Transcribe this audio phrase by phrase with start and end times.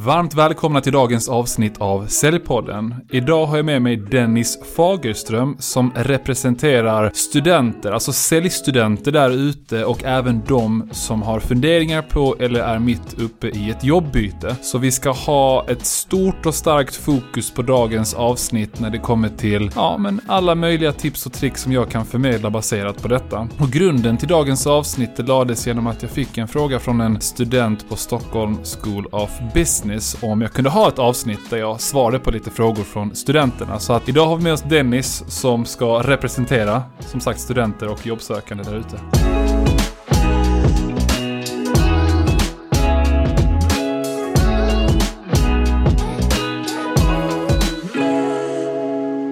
[0.00, 2.94] Varmt välkomna till dagens avsnitt av Säljpodden.
[3.10, 10.04] Idag har jag med mig Dennis Fagerström som representerar studenter, alltså säljstudenter där ute och
[10.04, 14.56] även de som har funderingar på eller är mitt uppe i ett jobbbyte.
[14.62, 19.28] Så vi ska ha ett stort och starkt fokus på dagens avsnitt när det kommer
[19.28, 23.48] till, ja men alla möjliga tips och tricks som jag kan förmedla baserat på detta.
[23.58, 27.88] Och grunden till dagens avsnitt lades genom att jag fick en fråga från en student
[27.88, 29.87] på Stockholm School of Business
[30.20, 33.78] om jag kunde ha ett avsnitt där jag svarade på lite frågor från studenterna.
[33.78, 38.06] Så att idag har vi med oss Dennis som ska representera, som sagt, studenter och
[38.06, 39.00] jobbsökande där ute.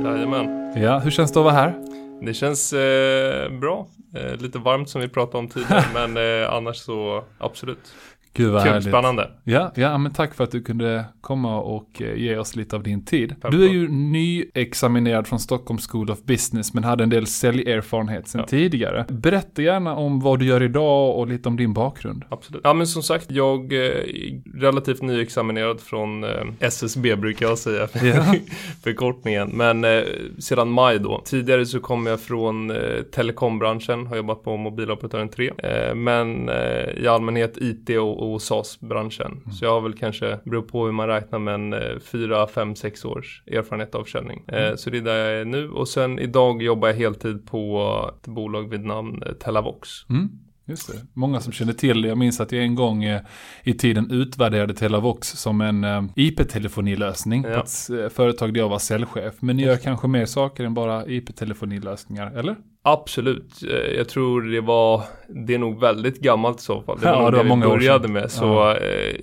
[0.04, 0.82] Jajamän.
[0.82, 1.74] Ja, hur känns det att vara här?
[2.22, 3.86] Det känns eh, bra.
[4.14, 7.94] Eh, lite varmt som vi pratade om tidigare, men eh, annars så absolut.
[8.36, 8.88] Gud vad Kul, härligt.
[8.88, 9.30] spännande.
[9.44, 12.82] Ja, ja, men tack för att du kunde komma och eh, ge oss lite av
[12.82, 13.34] din tid.
[13.40, 18.28] Tack Du är ju nyexaminerad från Stockholm School of Business men hade en del säljerfarenhet
[18.28, 18.46] sedan Ja.
[18.46, 19.04] tidigare.
[19.08, 22.24] Berätta gärna om vad du gör idag och lite om din bakgrund.
[22.28, 22.60] Absolut.
[22.64, 27.88] Ja men som sagt, jag eh, är relativt nyexaminerad från eh, SSB brukar jag säga,
[28.02, 28.34] Ja.
[28.84, 29.48] förkortningen.
[29.48, 30.02] Men eh,
[30.38, 31.22] sedan maj då.
[31.24, 32.76] Tidigare så kom jag från eh,
[33.14, 35.50] telekombranschen, har jobbat på mobiloperatören 3.
[35.58, 36.54] Eh, men eh,
[37.02, 39.40] i allmänhet IT och, och SAS-branschen.
[39.52, 43.04] Så jag har väl kanske, beror på hur man räknar, men eh, 4, 5, 6
[43.04, 44.44] års erfarenhet av försäljning.
[44.48, 45.70] Eh, så det är där jag är nu.
[45.70, 49.88] Och sen idag jobbar jag heltid på ett bolag vid namn eh, Telavox.
[50.10, 50.28] Mm,
[50.66, 50.98] just det.
[51.12, 52.08] Många som känner till det.
[52.08, 53.20] Jag minns att jag en gång eh,
[53.62, 57.54] i tiden utvärderade Telavox som en eh, IP-telefonilösning Ja.
[57.54, 59.34] på ett eh, företag där jag var säljchef.
[59.40, 62.56] Men ni gör kanske mer saker än bara IP-telefonilösningar, eller?
[62.82, 63.62] Absolut.
[63.96, 66.98] Jag tror det var, det är nog väldigt gammalt i så fall.
[67.00, 68.30] Det var Ja, det var vi många började med.
[68.30, 68.78] Så Ja.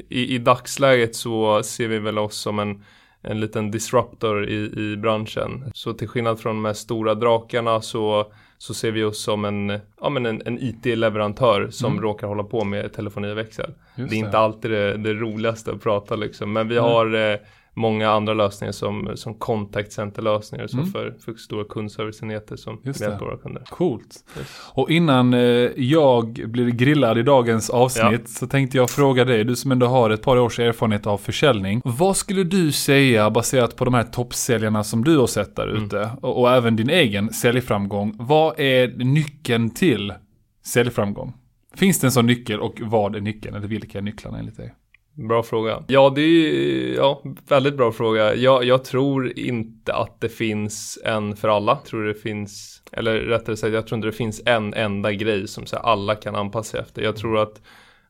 [0.10, 2.84] i, i dagsläget så ser vi väl oss som en,
[3.22, 5.72] en liten disruptor i, i branschen.
[5.74, 8.32] Så till skillnad från de här stora drakarna så,
[8.64, 12.04] så ser vi oss som en, ja, men en, en IT-leverantör som Mm.
[12.04, 13.72] råkar hålla på med telefoni och växel.
[13.96, 16.54] Just det är inte alltid det, det roligaste att prata liksom.
[16.54, 16.84] Men vi Nej.
[16.84, 17.38] har eh,
[17.76, 20.68] många andra lösningar som, som contact center-lösningar.
[20.68, 20.92] Så Mm.
[20.92, 23.64] för, för stora kundserviceenheter som Just hjälper våra kunder.
[23.70, 24.24] Coolt.
[24.38, 24.48] Yes.
[24.74, 25.40] Och innan eh,
[25.76, 30.10] jag blir grillad i dagens avsnitt så tänkte jag fråga dig, du som ändå har
[30.10, 31.82] ett par års erfarenhet av försäljning.
[31.86, 35.84] Vad skulle du säga baserat på de här toppsäljarna som du har sett där Mm.
[35.86, 38.16] ute och, och även din egen säljframgång.
[38.20, 40.14] Vad är nyckeln till
[40.66, 41.34] säljframgång?
[41.76, 43.56] Finns det en sån nyckel och vad är nyckeln?
[43.56, 44.74] Eller vilka är nycklarna enligt dig?
[45.16, 45.84] Bra fråga.
[45.88, 48.36] Ja, det är ja, väldigt bra fråga.
[48.36, 51.72] Jag, jag tror inte att det finns en för alla.
[51.72, 55.48] Jag tror det finns, eller rättare sagt, jag tror inte det finns en enda grej
[55.48, 57.02] som så här, alla kan anpassa sig efter.
[57.02, 57.62] Jag tror att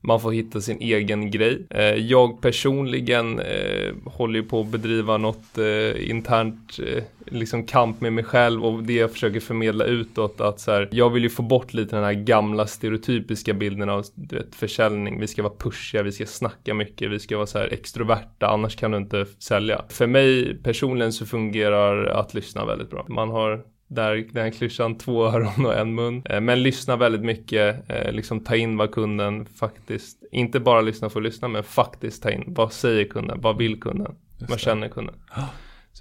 [0.03, 1.65] man får hitta sin egen grej.
[1.69, 6.79] Eh, jag personligen eh, håller ju på att bedriva något eh, internt
[7.25, 11.09] liksom kamp med mig själv och det jag försöker förmedla utåt att så här, jag
[11.09, 15.19] vill ju få bort lite den här gamla stereotypiska bilden av du vet, försäljning.
[15.19, 18.75] Vi ska vara pushiga, vi ska snacka mycket, vi ska vara så här extroverta, annars
[18.75, 19.81] kan du inte sälja.
[19.89, 23.05] För mig personligen så fungerar att lyssna väldigt bra.
[23.09, 26.21] Man har där den här klyschan, två öron och en mun.
[26.29, 31.09] Eh, Men lyssna väldigt mycket, eh, liksom ta in vad kunden faktiskt, inte bara lyssna
[31.09, 32.43] för att lyssna, men faktiskt ta in.
[32.47, 33.41] Vad säger kunden?
[33.41, 34.15] Vad vill kunden?
[34.37, 35.15] Just Vad känner kunden?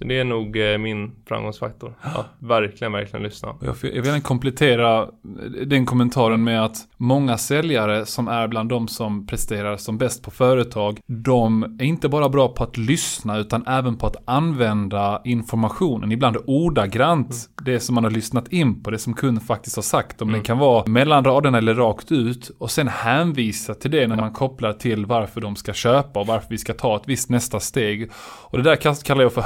[0.02, 1.94] Så det är nog eh, min framgångsfaktor.
[2.00, 3.54] Att verkligen, verkligen lyssna.
[3.60, 5.08] Jag vill gärna komplettera
[5.66, 10.30] den kommentaren med att många säljare som är bland de som presterar som bäst på
[10.30, 16.12] företag, de är inte bara bra på att lyssna utan även på att använda informationen,
[16.12, 20.22] ibland ordagrant, det som man har lyssnat in på, det som kunden faktiskt har sagt.
[20.22, 20.40] Om Mm.
[20.40, 24.32] det kan vara mellan raderna eller rakt ut och sen hänvisa till det när man
[24.32, 28.10] kopplar till varför de ska köpa och varför vi ska ta ett visst nästa steg.
[28.42, 29.42] Och det där kallar jag för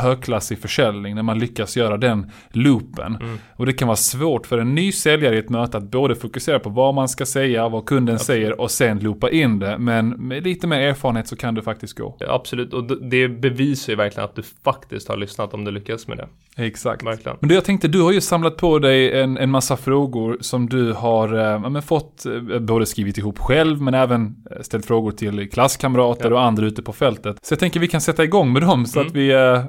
[0.46, 3.16] högklassig försäljning, när man lyckas göra den loopen.
[3.20, 3.38] Mm.
[3.56, 6.58] Och det kan vara svårt för en ny säljare i ett möte att både fokusera
[6.58, 9.78] på vad man ska säga, vad kunden säger och sen loopa in det.
[9.78, 12.16] Men med lite mer erfarenhet så kan det faktiskt gå.
[12.28, 16.16] Absolut, och det bevisar ju verkligen att du faktiskt har lyssnat om du lyckas med
[16.18, 16.28] det.
[16.58, 17.02] Exakt.
[17.06, 17.36] Verkligen.
[17.40, 20.68] Men du, jag tänkte, du har ju samlat på dig en, en massa frågor som
[20.68, 25.10] du har eh, ja, fått eh, både skrivit ihop själv men även eh, ställt frågor
[25.10, 27.36] till klasskamrater och andra ute på fältet.
[27.42, 29.08] Så jag tänker vi kan sätta igång med dem så Mm.
[29.08, 29.62] att vi eh,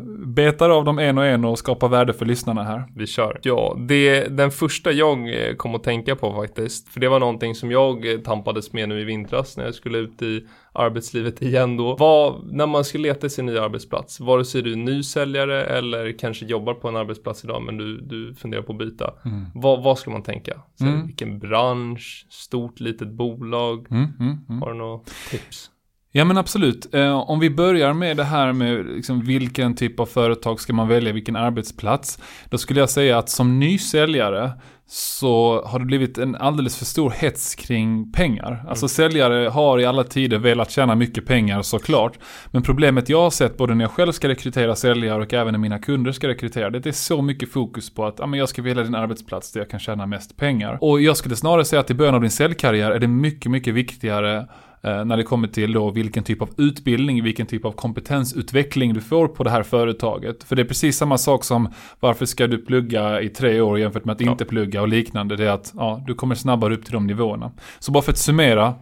[0.58, 2.84] betar av dem en och en och skapar värde för lyssnarna här.
[2.96, 3.40] Vi kör.
[3.44, 7.56] Ja, det, den första jag eh, kom att tänka på faktiskt, för det var någonting
[7.56, 11.78] som jag eh, tampades med nu i vintras när jag skulle ut i arbetslivet igen
[11.78, 11.96] då.
[11.96, 16.20] Vad, när man ska leta sig en ny arbetsplats, vare sig du är nysäljare eller
[16.20, 19.14] kanske jobbar på en arbetsplats idag men du, du funderar på att byta.
[19.56, 20.54] Vad, vad ska man tänka?
[20.76, 21.08] Så, Mm.
[21.08, 23.88] Vilken bransch, stort litet bolag?
[23.92, 24.62] Mm, mm, mm.
[24.62, 25.00] Har du några
[25.30, 25.72] tips?
[26.18, 26.94] Ja men absolut.
[26.94, 30.88] Eh, om vi börjar med det här med liksom, vilken typ av företag ska man
[30.88, 32.20] välja, vilken arbetsplats.
[32.50, 34.52] Då skulle jag säga att som ny säljare
[34.88, 38.52] så har det blivit en alldeles för stor hets kring pengar.
[38.52, 38.68] Mm.
[38.68, 42.20] Alltså säljare har i alla tider velat tjäna mycket pengar såklart.
[42.52, 45.60] Men problemet jag har sett både när jag själv ska rekrytera säljare och även när
[45.60, 46.70] mina kunder ska rekrytera.
[46.70, 49.60] Det är så mycket fokus på att ja, men jag ska välja din arbetsplats där
[49.60, 50.78] jag kan tjäna mest pengar.
[50.82, 53.74] Och jag skulle snarare säga att i början av din säljkarriär är det mycket, mycket
[53.74, 54.48] viktigare
[54.82, 59.28] när det kommer till då vilken typ av utbildning, vilken typ av kompetensutveckling du får
[59.28, 60.44] på det här företaget.
[60.44, 61.70] För det är precis samma sak som
[62.00, 64.32] varför ska du plugga i tre år jämfört med att ja.
[64.32, 65.36] inte plugga och liknande.
[65.36, 67.52] Det är att ja, du kommer snabbare upp till de nivåerna.
[67.80, 68.76] Så bara för att summera,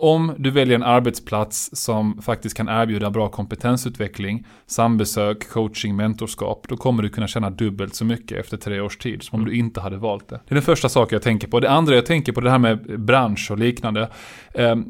[0.00, 6.76] om du väljer en arbetsplats som faktiskt kan erbjuda bra kompetensutveckling, sambesök, coaching, mentorskap, då
[6.76, 9.80] kommer du kunna tjäna dubbelt så mycket efter tre års tid som om du inte
[9.80, 10.40] hade valt det.
[10.48, 11.60] Det är den första saken jag tänker på.
[11.60, 14.08] Det andra jag tänker på, det här med bransch och liknande.
[14.54, 14.84] Ehm,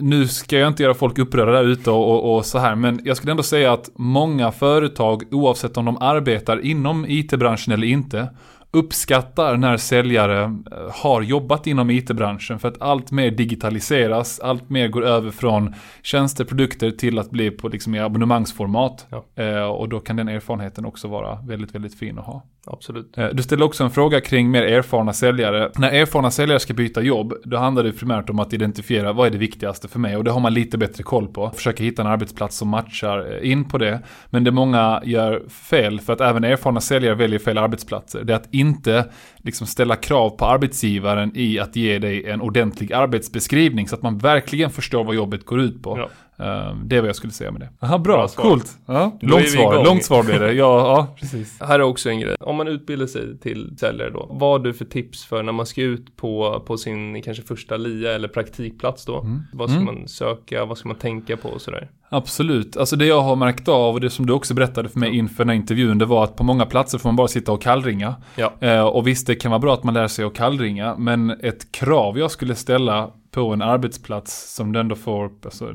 [0.00, 3.00] nu ska jag inte göra folk upprörda där ute och, och, och, så här, men
[3.04, 8.28] jag skulle ändå säga att många företag, oavsett om de arbetar inom it-branschen eller inte,
[8.70, 10.50] uppskattar när säljare eh,
[10.92, 16.44] har jobbat inom it-branschen för att allt mer digitaliseras, allt mer går över från tjänster,
[16.44, 19.06] produkter till att bli på liksom i abonnemangsformat.
[19.10, 19.44] Ja.
[19.44, 22.42] Eh, och då kan den erfarenheten också vara väldigt, väldigt fin att ha.
[22.66, 23.18] Absolut.
[23.18, 25.70] Eh, du ställer också en fråga kring mer erfarna säljare.
[25.76, 29.30] När erfarna säljare ska byta jobb, då handlar det primärt om att identifiera vad är
[29.30, 31.50] det viktigaste för mig och det har man lite bättre koll på.
[31.50, 34.00] Försöka hitta en arbetsplats som matchar eh, in på det.
[34.30, 38.36] Men det många gör fel, för att även erfarna säljare väljer fel arbetsplatser, det är
[38.36, 43.94] att inte liksom ställa krav på arbetsgivaren i att ge dig en ordentlig arbetsbeskrivning så
[43.94, 45.98] att man verkligen förstår vad jobbet går ut på.
[45.98, 46.08] Ja.
[46.38, 47.68] Ehm, det är vad jag skulle säga med det.
[47.80, 48.78] Aha, bra, bra coolt.
[48.86, 49.18] Ja.
[49.20, 50.52] Långt svar, långt svar blir det.
[50.52, 51.60] Ja, ja, precis.
[51.60, 52.36] Här är också en grej.
[52.40, 55.66] Om man utbildar sig till säljare då, vad har du för tips för när man
[55.66, 59.20] ska ut på, på sin kanske första LIA eller praktikplats då?
[59.20, 59.42] Mm.
[59.52, 59.94] Vad ska mm.
[59.94, 61.90] man söka, vad ska man tänka på och sådär?
[62.08, 62.76] Absolut.
[62.76, 65.44] Alltså det jag har märkt av och det som du också berättade för mig inför
[65.44, 68.14] den här intervjun, det var att på många platser får man bara sitta och kallringa.
[68.36, 68.52] Ja.
[68.60, 71.72] Eh, och visst, det kan vara bra att man lär sig att kallringa, men ett
[71.72, 75.72] krav jag skulle ställa på en arbetsplats som du ändå får alltså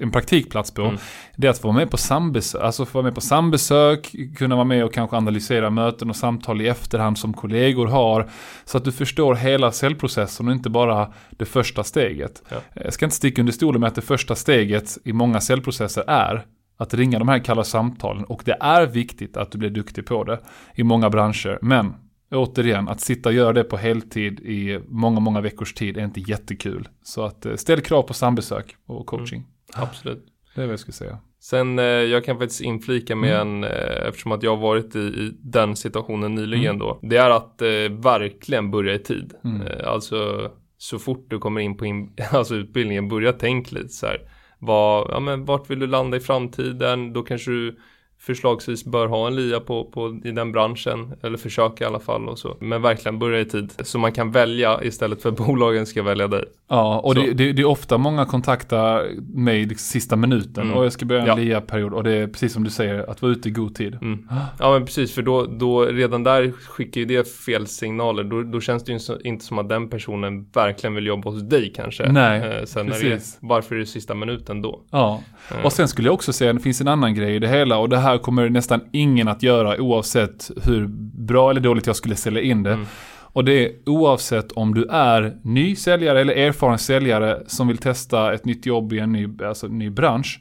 [0.00, 0.82] en praktikplats på.
[0.82, 0.96] Mm.
[1.36, 4.54] Det är att få vara med på sambesök, alltså få vara med på sambesök, kunna
[4.54, 8.30] vara med och kanske analysera möten och samtal i efterhand som kollegor har.
[8.64, 12.42] Så att du förstår hela säljprocessen och inte bara det första steget.
[12.48, 12.56] Ja.
[12.74, 15.40] Jag ska inte sticka under stolen med att det första steget i många
[15.72, 16.46] säljprocesser är
[16.76, 20.24] att ringa de här kalla samtalen och det är viktigt att du blir duktig på
[20.24, 20.40] det
[20.74, 21.58] i många branscher.
[21.62, 21.94] Men
[22.30, 26.20] återigen, att sitta och göra det på heltid i många, många veckors tid är inte
[26.20, 26.88] jättekul.
[27.02, 29.40] Så att eh, ställ krav på sambesök och coaching.
[29.40, 30.26] Mm, absolut.
[30.54, 31.18] Det är vad jag skulle säga.
[31.40, 33.64] Sen eh, jag kan faktiskt inflika med mm.
[33.64, 36.78] en, eh, eftersom att jag har varit i, i den situationen nyligen mm.
[36.78, 36.98] då.
[37.02, 39.34] Det är att eh, verkligen börja i tid.
[39.44, 39.62] Mm.
[39.84, 44.20] Alltså så fort du kommer in på in, alltså utbildningen, börja tänk lite så här.
[44.60, 47.12] Vad, ja, men vart vill du landa i framtiden?
[47.12, 47.78] Då kanske du
[48.20, 52.28] förslagsvis bör ha en LIA på, på, i den branschen, eller försöka i alla fall
[52.28, 52.56] och så.
[52.60, 56.28] Men verkligen börja i tid, så man kan välja istället för att bolagen ska välja
[56.28, 56.44] dig.
[56.68, 60.76] Ja, och det, det, det, är ofta många kontaktar mig liksom sista minuten mm.
[60.76, 61.34] och jag ska börja en ja.
[61.34, 63.98] LIA-period och det är precis som du säger, att vara ute i god tid.
[64.02, 64.28] Mm.
[64.58, 68.24] Ja, men precis, för då, då redan där skickar ju det fel signaler.
[68.24, 71.72] Då, då känns det ju inte som att den personen verkligen vill jobba hos dig
[71.76, 72.12] kanske.
[72.12, 73.04] Nej, eh, sen precis.
[73.04, 74.80] Är det, varför är det sista minuten då?
[74.90, 75.64] Ja, eh.
[75.64, 77.88] och sen skulle jag också säga, det finns en annan grej i det hela och
[77.88, 80.86] det här här kommer nästan ingen att göra oavsett hur
[81.26, 82.72] bra eller dåligt jag skulle sälja in det.
[82.72, 82.86] Mm.
[83.32, 88.32] Och det är oavsett om du är ny säljare eller erfaren säljare som vill testa
[88.34, 90.40] ett nytt jobb i en ny, alltså ny bransch.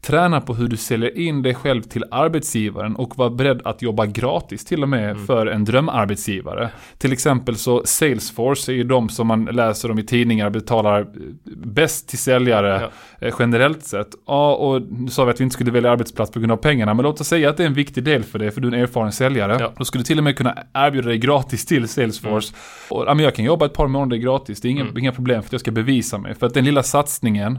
[0.00, 4.06] Träna på hur du säljer in dig själv till arbetsgivaren och var beredd att jobba
[4.06, 5.26] gratis till och med mm.
[5.26, 6.70] för en drömarbetsgivare.
[6.98, 11.06] Till exempel så Salesforce är ju de som man läser om i tidningar betalar
[11.56, 12.90] bäst till säljare
[13.20, 13.26] ja.
[13.26, 14.08] Eh, generellt sett.
[14.26, 16.94] Ja, och nu sa vi att vi inte skulle välja arbetsplats på grund av pengarna,
[16.94, 18.72] men låt oss säga att det är en viktig del för dig, för du är
[18.72, 19.56] en erfaren säljare.
[19.60, 19.72] Ja.
[19.76, 22.52] Då skulle du till och med kunna erbjuda dig gratis till Salesforce.
[22.52, 23.00] Mm.
[23.00, 24.98] Och, ja, men jag kan jobba ett par månader gratis, det är inga, mm.
[24.98, 26.34] inga problem för att jag ska bevisa mig.
[26.34, 27.58] För att den lilla satsningen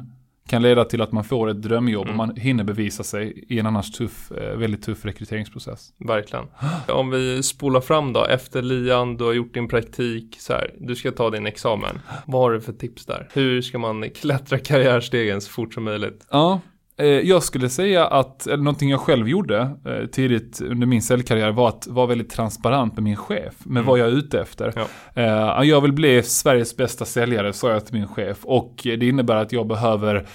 [0.50, 2.20] kan leda till att man får ett drömjobb mm.
[2.20, 5.94] och man hinner bevisa sig i en annars tuff, eh, väldigt tuff rekryteringsprocess.
[5.98, 6.46] Verkligen.
[6.88, 10.96] Om vi spolar fram då, efter lian, du har gjort din praktik, så här, du
[10.96, 12.00] ska ta din examen.
[12.26, 13.30] Vad har du för tips där?
[13.34, 16.28] Hur ska man klättra karriärstegen så fort som möjligt?
[16.32, 16.60] Ja,
[17.06, 21.70] jag skulle säga att, eller någonting jag själv gjorde eh, tidigt under min säljkarriär var
[21.70, 23.86] att vara väldigt transparent med min chef, med mm.
[23.86, 24.74] vad jag är ute efter.
[24.76, 24.86] Ja.
[25.22, 28.38] Eh, jag vill bli Sveriges bästa säljare, sa jag till min chef.
[28.44, 30.28] Och det innebär att jag behöver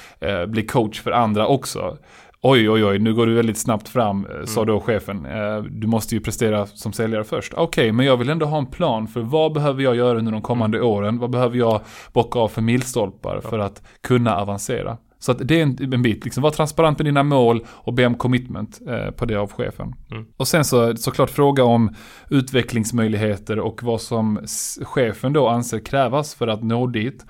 [0.46, 1.98] bli coach för andra också.
[2.42, 4.74] Oj, oj, oj, nu går du väldigt snabbt fram, sa mm.
[4.74, 5.26] då chefen.
[5.70, 7.52] Du måste ju prestera som säljare först.
[7.52, 10.32] Okej, okay, men jag vill ändå ha en plan för vad behöver jag göra under
[10.32, 10.90] de kommande mm.
[10.90, 11.18] åren?
[11.18, 11.80] Vad behöver jag
[12.12, 13.50] bocka av för milstolpar ja.
[13.50, 14.96] för att kunna avancera?
[15.18, 18.06] Så att det är en, en bit, liksom var transparent med dina mål och be
[18.06, 19.94] om commitment eh, på det av chefen.
[20.10, 20.26] Mm.
[20.36, 21.94] Och sen så såklart fråga om
[22.30, 24.40] utvecklingsmöjligheter och vad som
[24.82, 27.26] chefen då anser krävas för att nå dit.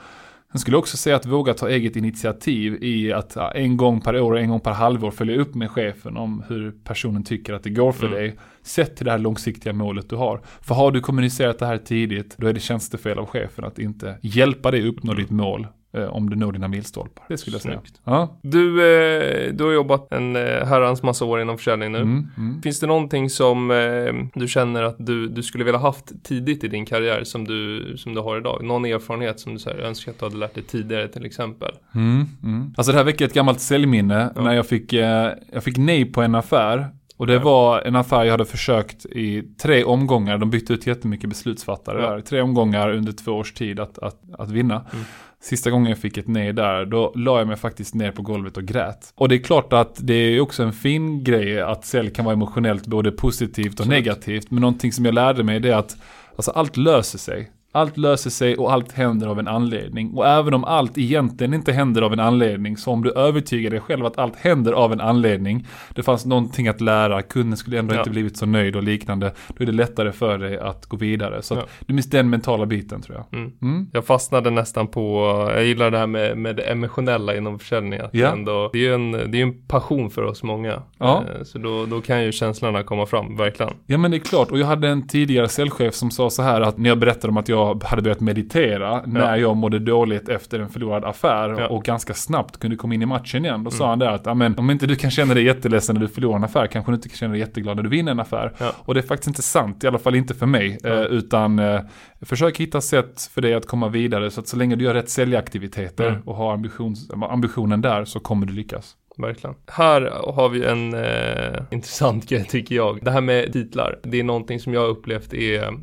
[0.52, 4.32] Sen skulle också säga att våga ta eget initiativ i att en gång per år
[4.32, 7.70] och en gång per halvår följa upp med chefen om hur personen tycker att det
[7.70, 8.18] går för Mm.
[8.18, 8.36] dig.
[8.62, 10.40] Sett till det här långsiktiga målet du har.
[10.60, 14.18] För har du kommunicerat det här tidigt, då är det tjänstefel av chefen att inte
[14.22, 15.22] hjälpa dig uppnå Mm.
[15.22, 15.66] ditt mål
[16.02, 17.24] om du når dina milstolpar.
[17.28, 17.80] Det skulle jag säga.
[18.04, 18.38] Ja.
[18.42, 21.98] Du, eh, du har jobbat en eh, herrans massa år inom försäljning nu.
[21.98, 22.62] Mm, mm.
[22.62, 26.68] Finns det någonting som eh, du känner att du, du skulle vilja haft tidigt i
[26.68, 28.64] din karriär som du, som du har idag?
[28.64, 31.70] Någon erfarenhet som du så här, önskar att du hade lärt dig tidigare till exempel?
[31.94, 32.74] Mm, mm.
[32.76, 34.42] Alltså det här väcker ett gammalt säljminne Ja.
[34.42, 36.88] när jag fick, eh, jag fick nej på en affär.
[37.16, 40.38] Och det var en affär jag hade försökt i tre omgångar.
[40.38, 42.10] De bytte ut jättemycket beslutsfattare Ja.
[42.10, 42.20] där.
[42.20, 44.84] Tre omgångar under två års tid att, att, att vinna.
[44.92, 45.04] Mm.
[45.44, 48.56] Sista gången jag fick ett nej där, då la jag mig faktiskt ner på golvet
[48.56, 49.12] och grät.
[49.14, 52.32] Och det är klart att det är också en fin grej att sälj kan vara
[52.32, 53.88] emotionellt både positivt och Absolut.
[53.88, 54.50] negativt.
[54.50, 55.96] Men någonting som jag lärde mig det är att
[56.36, 57.50] alltså, allt löser sig.
[57.74, 60.10] Allt löser sig och allt händer av en anledning.
[60.14, 63.80] Och även om allt egentligen inte händer av en anledning, så om du övertygar dig
[63.80, 67.94] själv att allt händer av en anledning, det fanns någonting att lära, kunden skulle ändå
[67.94, 67.98] Ja.
[67.98, 71.42] inte blivit så nöjd och liknande, då är det lättare för dig att gå vidare.
[71.42, 71.62] Så Ja.
[71.86, 73.38] du minns den mentala biten tror jag.
[73.40, 73.52] Mm.
[73.62, 73.86] Mm.
[73.92, 78.00] Jag fastnade nästan på, jag gillar det här med, med det emotionella inom försäljning.
[78.00, 78.28] Att Ja.
[78.32, 80.82] ändå, det är ju en, det är en passion för oss många.
[80.98, 81.24] Ja.
[81.38, 83.72] Eh, Så då, då kan ju känslorna komma fram, verkligen.
[83.86, 86.60] Ja men det är klart, och jag hade en tidigare säljchef som sa så här
[86.60, 90.60] att när jag berättade om att jag hade börjat meditera när jag mådde dåligt efter
[90.60, 91.48] en förlorad affär.
[91.48, 91.70] Mm.
[91.70, 93.64] och ganska snabbt kunde komma in i matchen igen.
[93.64, 96.00] Då sa han där att "Ja, men, om inte du kan känna dig jätteledsen när
[96.02, 98.20] du förlorar en affär kanske du inte kan känna dig jätteglad när du vinner en
[98.20, 98.52] affär.
[98.84, 100.78] Och det är faktiskt inte sant, i alla fall inte för mig.
[100.84, 101.80] Eh, utan eh,
[102.22, 105.10] försök hitta sätt för dig att komma vidare så att så länge du gör rätt
[105.10, 106.20] säljaktiviteter Mm.
[106.22, 108.96] och har ambitions, ambitionen där så kommer du lyckas.
[109.16, 109.56] Verkligen.
[109.66, 110.00] Här
[110.34, 113.04] har vi en eh, intressant grej tycker jag.
[113.04, 113.98] Det här med titlar.
[114.02, 115.74] Det är någonting som jag har upplevt är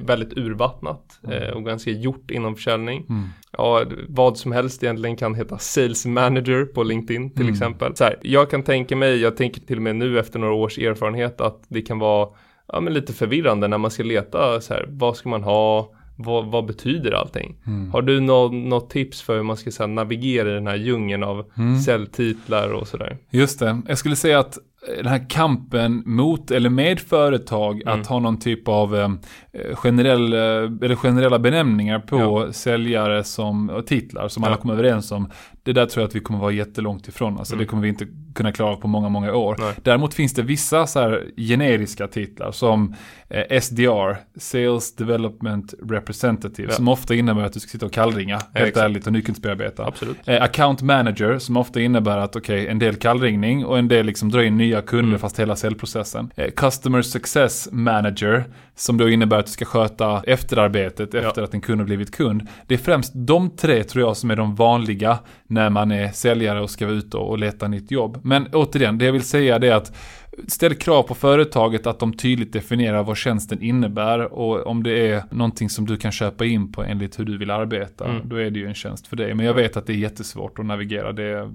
[0.00, 3.06] väldigt urvattnat eh, och ganska gjort inom försäljning.
[3.08, 3.24] Mm.
[3.52, 7.52] Ja, vad som helst egentligen kan heta Sales Manager på LinkedIn till Mm.
[7.52, 7.96] exempel.
[7.96, 10.78] Så här, jag kan tänka mig, jag tänker till och med nu efter några års
[10.78, 12.28] erfarenhet att det kan vara
[12.68, 15.90] ja, men lite förvirrande när man ska leta så här, vad ska man ha?
[16.16, 17.56] Vad, vad betyder allting?
[17.66, 17.90] Mm.
[17.90, 21.22] Har du nå- något tips för hur man ska här, navigera i den här djungeln
[21.22, 21.78] av Mm.
[21.80, 23.16] säljtitlar och sådär?
[23.30, 23.80] Just det.
[23.88, 28.00] Jag skulle säga att eh, den här kampen mot eller med företag Mm.
[28.00, 29.08] att ha någon typ av eh,
[29.74, 30.38] generell, eh,
[30.84, 32.52] eller generella benämningar på Ja.
[32.52, 34.56] säljare som, och titlar som alla Ja.
[34.60, 35.30] kommer överens om.
[35.64, 37.38] Det där tror jag att vi kommer vara jättelångt ifrån.
[37.38, 37.62] Alltså Mm.
[37.64, 39.56] det kommer vi inte kunna klara på många, många år.
[39.58, 39.74] Nej.
[39.82, 42.94] Däremot finns det vissa så här generiska titlar som
[43.28, 46.74] eh, SDR, Sales Development Representative, Ja.
[46.76, 48.76] som ofta innebär att du ska sitta och kallringa, helt exakt.
[48.84, 49.06] ärligt,
[49.78, 49.88] och.
[49.88, 50.16] Absolut.
[50.28, 54.28] Eh, account manager som ofta innebär att okej, en del kallringning och en del liksom
[54.30, 55.18] dra in nya kunder Mm.
[55.18, 56.30] fast hela säljprocessen.
[56.36, 58.44] Eh, customer success manager
[58.76, 62.48] som då innebär att du ska sköta efterarbetet efter att en kund har blivit kund.
[62.66, 65.18] Det är främst de tre tror jag som är de vanliga
[65.54, 68.20] när man är säljare och ska vara ute och leta nytt jobb.
[68.22, 69.92] Men återigen, det jag vill säga det är att
[70.48, 75.22] Ställ krav på företaget att de tydligt definierar vad tjänsten innebär och om det är
[75.30, 78.28] någonting som du kan köpa in på enligt hur du vill arbeta, Mm.
[78.28, 79.34] då är det ju en tjänst för dig.
[79.34, 81.52] Men jag vet att det är jättesvårt att navigera det.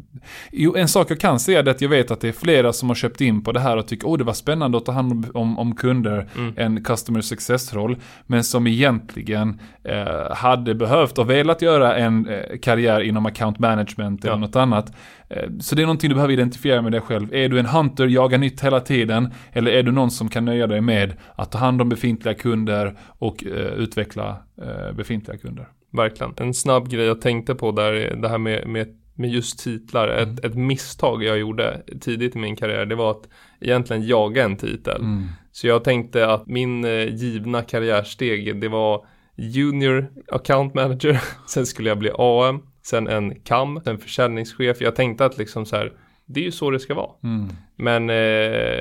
[0.51, 2.89] Jo, en sak jag kan säga är att jag vet att det är flera som
[2.89, 5.11] har köpt in på det här och tycker åh det var spännande att ta hand
[5.11, 6.53] om, om, om kunder, Mm.
[6.57, 7.95] en customer success-roll,
[8.27, 14.23] men som egentligen eh, hade behövt och velat göra en eh, karriär inom account management
[14.25, 14.39] eller Ja.
[14.39, 14.93] något annat.
[15.29, 17.33] Eh, Så det är någonting du behöver identifiera med dig själv.
[17.33, 19.33] Är du en hunter, jagar nytt hela tiden?
[19.51, 22.97] Eller är du någon som kan nöja dig med att ta hand om befintliga kunder
[23.19, 25.67] och eh, utveckla eh, befintliga kunder?
[25.91, 26.33] Verkligen.
[26.37, 30.07] En snabb grej jag tänkte på där, är det här med, med, med just titlar.
[30.07, 30.33] Mm.
[30.33, 33.29] Ett, ett misstag jag gjorde tidigt i min karriär, det var att
[33.61, 35.01] egentligen jaga en titel.
[35.01, 35.27] Mm.
[35.51, 39.05] Så jag tänkte att min eh, givna karriärsteg, det var
[39.35, 44.81] Junior Account Manager, sen skulle jag bli AM, sen en CAM, sen försäljningschef.
[44.81, 45.91] Jag tänkte att liksom så här,
[46.25, 47.09] det är ju så det ska vara.
[47.23, 47.47] Mm.
[47.75, 48.15] Men eh,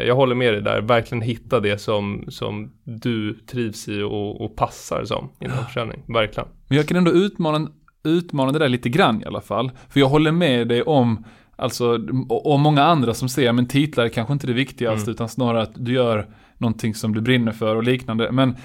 [0.07, 4.57] jag håller med dig där, verkligen hitta det som, som du trivs i och, och
[4.57, 6.03] passar som inom försäljning.
[6.09, 6.49] Verkligen.
[6.69, 7.69] Men jag kan ändå utmana,
[8.05, 9.71] utmana det där lite grann i alla fall.
[9.89, 11.25] För jag håller med dig om,
[11.57, 11.99] alltså,
[12.29, 15.15] och många andra som säger, men titlar är kanske inte det viktigaste, Mm.
[15.15, 16.27] utan snarare att du gör
[16.59, 18.33] någonting som du brinner för och liknande.
[18.33, 18.57] Men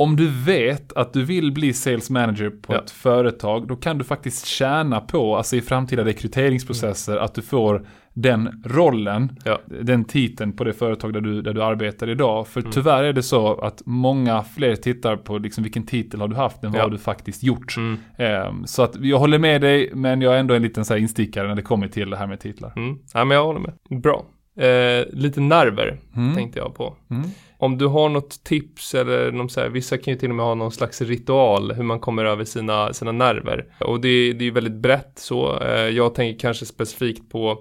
[0.00, 2.78] om du vet att du vill bli sales manager på Ja.
[2.78, 7.86] ett företag, då kan du faktiskt tjäna på, alltså i framtida rekryteringsprocesser, att du får
[8.14, 9.60] den rollen, Ja.
[9.82, 12.48] den titeln på det företag där du, där du arbetar idag.
[12.48, 12.72] För Mm.
[12.72, 16.64] tyvärr är det så att många fler tittar på liksom vilken titel har du haft
[16.64, 16.84] än vad Ja.
[16.84, 17.76] har du faktiskt gjort.
[17.76, 17.96] Mm.
[18.18, 21.00] Ehm, så att jag håller med dig, men jag är ändå en liten så här
[21.00, 22.72] instickare när det kommer till det här med titlar.
[22.76, 22.98] Mm.
[23.14, 24.02] Ja, men jag håller med.
[24.02, 24.24] Bra.
[24.56, 26.34] Eh, lite nerver Mm.
[26.34, 26.96] tänkte jag på.
[27.10, 27.28] Mm.
[27.58, 30.46] Om du har något tips eller någon så här, vissa kan ju till och med
[30.46, 33.66] ha någon slags ritual hur man kommer över sina, sina nerver.
[33.80, 35.62] Och det, det är ju väldigt brett så.
[35.62, 37.58] Eh, jag tänker kanske specifikt på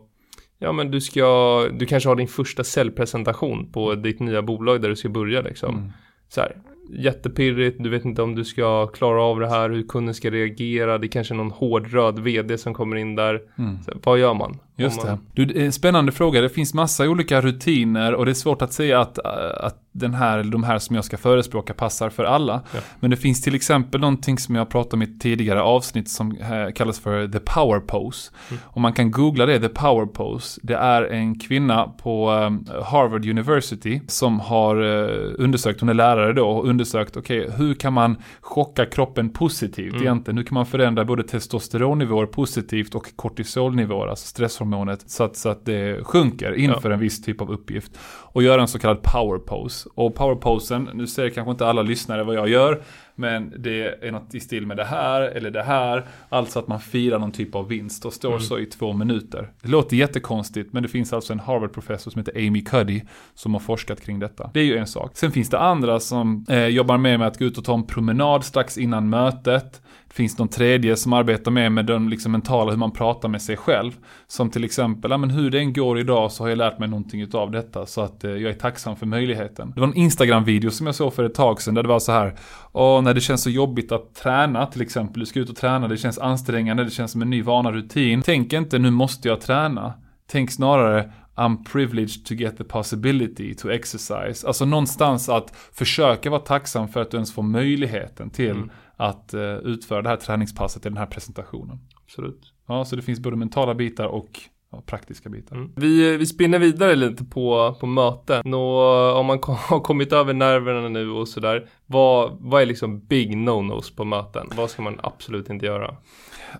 [0.61, 4.89] Ja men du ska, du kanske har din första säljpresentation på ditt nya bolag där
[4.89, 5.75] du ska börja liksom.
[5.75, 5.91] Mm.
[6.29, 6.55] Så här,
[6.89, 10.97] jättepirrigt, du vet inte om du ska klara av det här, hur kunden ska reagera,
[10.97, 13.41] det är kanske någon hård röd vd som kommer in där.
[13.57, 13.83] Mm.
[13.83, 14.57] Så, här, vad gör man?
[14.79, 15.07] Just det.
[15.07, 16.41] man, Du, det är en spännande fråga.
[16.41, 19.31] Det finns massa olika rutiner och det är svårt att säga att, äh,
[19.65, 22.61] att den här, eller de här som jag ska förespråka passar för alla.
[22.73, 22.79] Ja.
[22.99, 26.31] Men det finns till exempel någonting som jag pratade om i ett tidigare avsnitt som
[26.31, 28.31] eh, kallas för the power pose.
[28.49, 28.61] Mm.
[28.65, 30.59] Och man kan googla det, the power pose.
[30.63, 36.33] Det är en kvinna på eh, Harvard University som har eh, undersökt, hon är lärare
[36.33, 40.01] då, och undersökt, okej, hur kan man chocka kroppen positivt Mm.
[40.01, 40.37] egentligen?
[40.37, 45.65] Hur kan man förändra både testosteronnivåer positivt och kortisolnivåer, alltså stresshormonet, så att, så att
[45.65, 47.91] det sjunker inför en viss typ av uppgift.
[48.31, 49.89] Och göra en så kallad power pose.
[49.95, 52.81] Och power posen, nu ser kanske inte alla lyssnare vad jag gör,
[53.19, 56.05] men det är något i stil med det här eller det här.
[56.29, 58.41] Alltså att man firar någon typ av vinst och står Mm.
[58.41, 59.51] så i två minuter.
[59.61, 63.01] Det låter jättekonstigt, men det finns alltså en Harvard-professor som heter Amy Cuddy
[63.33, 64.49] som har forskat kring detta.
[64.53, 65.11] Det är ju en sak.
[65.17, 67.87] Sen finns det andra som eh, jobbar mer med att gå ut och ta en
[67.87, 69.81] promenad strax innan mötet.
[70.07, 73.41] Det finns någon tredje som arbetar mer med den liksom mentala, hur man pratar med
[73.41, 73.91] sig själv.
[74.27, 76.89] Som till exempel, ja, men hur det än går idag så har jag lärt mig
[76.89, 77.85] någonting utav detta.
[77.85, 79.71] Så att eh, jag är tacksam för möjligheten.
[79.75, 82.11] Det var en Instagram-video som jag såg för ett tag sedan där det var så
[82.11, 82.35] här.
[82.71, 85.19] Och när det känns så jobbigt att träna till exempel.
[85.19, 88.21] Du ska ut och träna, det känns ansträngande, det känns som en ny vana rutin.
[88.21, 89.93] Tänk inte nu måste jag träna.
[90.27, 94.47] Tänk snarare I'm privileged to get the possibility to exercise.
[94.47, 98.69] Alltså någonstans att försöka vara tacksam för att du ens får möjligheten till Mm.
[98.95, 101.79] att eh, utföra det här träningspasset i den här presentationen.
[102.05, 102.53] Absolut.
[102.67, 104.39] Ja, så det finns både mentala bitar och
[104.71, 105.55] ja, praktiska bitar.
[105.55, 105.71] Mm.
[105.75, 108.53] Vi, vi spinner vidare lite på, på möten.
[108.53, 111.69] Och om man har kommit över nerverna nu och sådär.
[111.85, 114.49] Vad, vad är liksom big no-nos på möten?
[114.55, 115.95] Vad ska man absolut inte göra?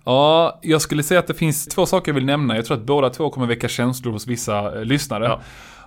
[0.04, 2.56] Ja, jag skulle säga att det finns två saker jag vill nämna.
[2.56, 5.24] Jag tror att båda två kommer väcka känslor hos vissa eh, lyssnare.
[5.24, 5.40] Ja.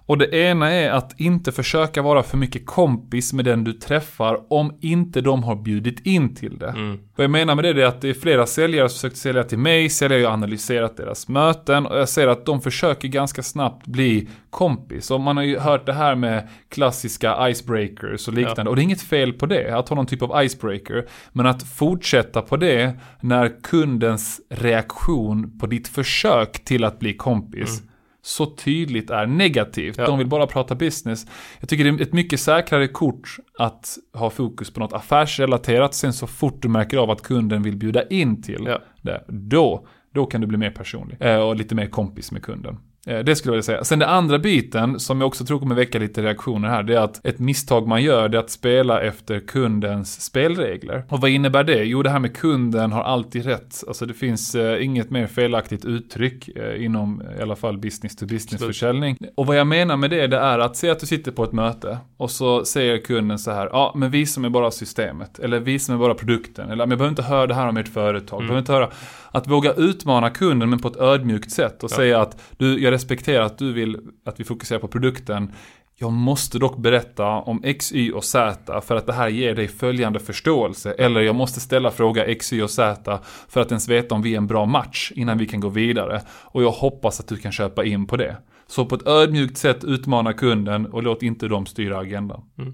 [0.06, 4.54] Och det ena är att inte försöka vara för mycket kompis med den du träffar
[4.54, 6.70] om inte de har bjudit in till det.
[6.70, 7.00] Mm.
[7.16, 9.58] Vad jag menar med det är att det är flera säljare som försökt sälja till
[9.58, 14.30] mig, säljare har analyserat deras möten och jag ser att de försöker ganska snabbt bli
[14.50, 15.12] kompis.
[15.12, 18.70] Och man har ju hört det här med klassiska icebreakers och liknande.
[18.70, 21.08] Och det är inget fel på det, att ha någon typ av icebreaker.
[21.32, 27.82] Men att fortsätta på det när kundens reaktion på ditt försök till att bli kompis
[28.26, 29.98] så tydligt är negativt.
[29.98, 30.06] Ja.
[30.06, 31.26] De vill bara prata business.
[31.60, 35.94] Jag tycker det är ett mycket säkrare kort att ha fokus på något affärsrelaterat.
[35.94, 38.80] Sen så fort du märker av att kunden vill bjuda in till Ja.
[39.02, 41.18] det, då, då kan du bli mer personlig.
[41.20, 42.78] Eh, och lite mer kompis med kunden.
[43.08, 43.84] Eh, Det skulle jag vilja säga.
[43.84, 47.00] Sen det andra biten, som jag också tror kommer väcka lite reaktioner här, det är
[47.00, 51.04] att ett misstag man gör, det är att spela efter kundens spelregler.
[51.10, 51.84] Och vad innebär det?
[51.84, 53.84] Jo, det här med kunden har alltid rätt.
[53.88, 58.26] Alltså det finns eh, inget mer felaktigt uttryck eh, inom i alla fall business to
[58.26, 59.18] business försäljning.
[59.36, 61.52] Och vad jag menar med det, det är att se att du sitter på ett
[61.54, 65.60] möte och så säger kunden så här, ja men vi som är bara systemet, eller
[65.60, 67.88] vi som är bara produkten, eller men jag behöver inte höra det här om ert
[67.88, 68.90] företag, jag behöver inte höra,
[69.34, 71.96] att våga utmana kunden men på ett ödmjukt sätt och Ja.
[71.96, 75.52] säga att du, jag respekterar att du vill att vi fokuserar på produkten,
[75.96, 79.68] jag måste dock berätta om X, Y och Z för att det här ger dig
[79.68, 80.92] följande förståelse.
[80.92, 83.20] Eller jag måste ställa fråga X, Y och Z
[83.50, 86.22] för att ens veta om vi är en bra match innan vi kan gå vidare.
[86.44, 88.38] Och jag hoppas att du kan köpa in på det.
[88.68, 92.42] Så på ett ödmjukt sätt utmana kunden och låt inte dem styra agendan.
[92.58, 92.74] Mm.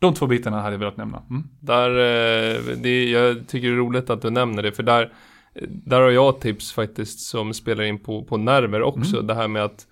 [0.00, 1.22] De två bitarna hade jag velat nämna.
[1.30, 1.42] Mm.
[1.60, 5.12] Där, eh, det, jag tycker det är roligt att du nämner det, för där,
[5.68, 9.16] där har jag tips faktiskt som spelar in på, på nerver också.
[9.16, 9.26] Mm.
[9.26, 9.86] Det här med att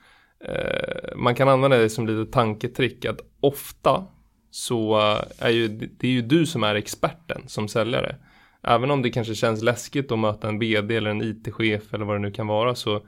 [0.44, 4.04] eh, man kan använda det som lite tanketrick, att ofta
[4.50, 8.16] så eh, är ju det är ju du som är experten som säljare.
[8.62, 12.16] Även om det kanske känns läskigt att möta en vd eller en IT-chef eller vad
[12.16, 13.02] det nu kan vara så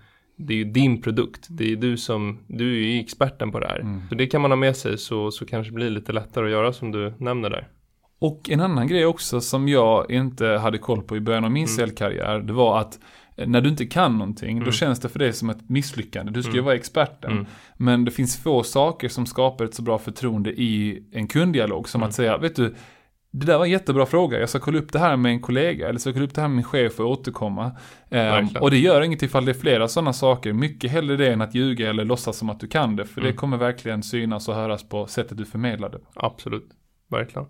[0.46, 1.46] det är ju din produkt.
[1.50, 3.80] Det är du som, du är ju experten på det här.
[3.80, 4.02] Mm.
[4.08, 6.50] Så det kan man ha med sig så, så kanske det blir lite lättare att
[6.50, 7.68] göra som du nämner där.
[8.20, 11.64] Och en annan grej också som jag inte hade koll på i början av min
[11.64, 11.76] Mm.
[11.76, 12.98] säljkarriär, det var att
[13.36, 14.72] eh, när du inte kan någonting, då Mm.
[14.72, 16.32] känns det för dig som ett misslyckande.
[16.32, 16.64] Du ska ju Mm.
[16.64, 17.32] vara experten.
[17.32, 17.46] Mm.
[17.76, 22.00] Men det finns få saker som skapar ett så bra förtroende i en kunddialog som
[22.00, 22.08] Mm.
[22.08, 22.74] att säga, vet du,
[23.32, 24.40] det där var en jättebra fråga.
[24.40, 26.48] Jag ska kolla upp det här med en kollega eller så kolla upp det här
[26.48, 27.64] med min chef och återkomma.
[28.10, 30.52] Um, och det gör inget ifall det är flera sådana saker.
[30.52, 33.04] Mycket hellre det än att ljuga eller låtsas som att du kan det.
[33.04, 33.36] För det Mm.
[33.36, 35.98] kommer verkligen synas och höras på sättet du förmedlar det.
[36.14, 36.68] Absolut.
[37.10, 37.46] Verkligen.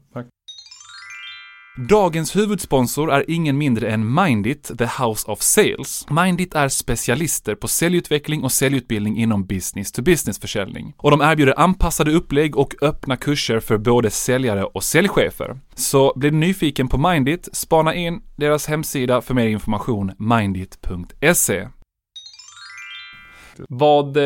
[1.77, 6.07] Dagens huvudsponsor är ingen mindre än Mindit, the House of Sales.
[6.11, 10.95] Mindit är specialister på säljutveckling och säljutbildning inom business to business-försäljning.
[10.97, 15.61] Och de erbjuder anpassade upplägg och öppna kurser för både säljare och säljchefer.
[15.75, 21.69] Så blir du nyfiken på Mindit, spana in deras hemsida för mer information, mindit.se.
[23.69, 24.23] Vad eh,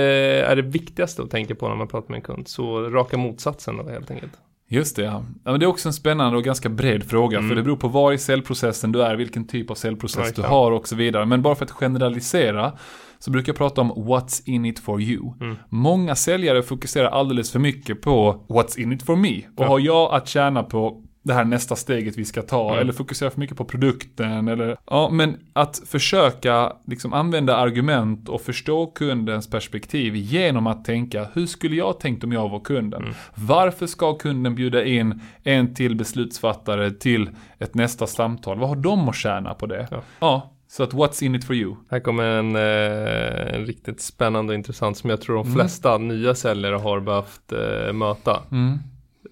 [0.51, 2.49] är det viktigaste att tänka på när man pratar med en kund?
[2.49, 4.33] Så raka motsatsen då helt enkelt.
[4.69, 5.25] Just det, ja.
[5.45, 7.49] ja men det är också en spännande och ganska bred fråga, Mm.
[7.51, 10.51] för det beror på var i säljprocessen du är, vilken typ av säljprocess du Verkligen.
[10.51, 11.27] har och så vidare.
[11.27, 12.73] Men bara för att generalisera
[13.19, 15.33] så brukar jag prata om what's in it for you.
[15.41, 15.57] Mm.
[15.69, 19.41] Många säljare fokuserar alldeles för mycket på what's in it for me.
[19.55, 19.71] Vad Ja.
[19.71, 22.69] har jag att tjäna på det här nästa steget vi ska ta?
[22.69, 22.81] Mm.
[22.81, 24.49] Eller fokuserar för mycket på produkten?
[24.49, 31.27] Eller, ja, men att försöka liksom använda argument och förstå kundens perspektiv genom att tänka
[31.35, 33.03] hur skulle jag tänkt om jag var kunden?
[33.03, 33.15] Mm.
[33.35, 38.59] Varför ska kunden bjuda in en till beslutsfattare till ett nästa samtal?
[38.59, 39.89] Vad har de att tjäna på det?
[39.91, 40.03] Ja.
[40.21, 41.75] Ja, så att what's in it for you?
[41.91, 45.59] Här kommer en, eh, en riktigt spännande och intressant som jag tror de Mm.
[45.59, 48.43] flesta nya säljare har behövt eh, möta.
[48.51, 48.79] Mm.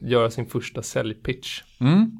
[0.05, 1.63] Göra sin första säljpitch.
[1.81, 2.11] Mm.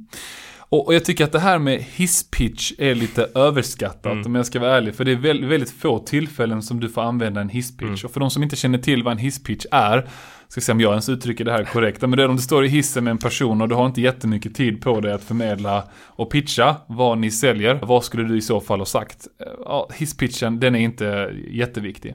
[0.59, 4.27] Och, och jag tycker att det här med hisspitch är lite överskattat Mm.
[4.27, 4.95] om jag ska vara ärlig.
[4.95, 7.83] För det är väldigt, väldigt få tillfällen som du får använda en hisspitch.
[7.89, 7.99] Mm.
[8.05, 10.09] Och för de som inte känner till vad en hisspitch är,
[10.49, 12.01] ska se om jag ens uttrycker det här korrekt.
[12.01, 14.01] Men det är om du står i hissen med en person och du har inte
[14.01, 17.79] jättemycket tid på dig att förmedla och pitcha vad ni säljer.
[17.83, 19.27] Vad skulle du i så fall ha sagt?
[19.41, 22.15] Eh, Ja, hisspitchen, den är inte jätteviktig.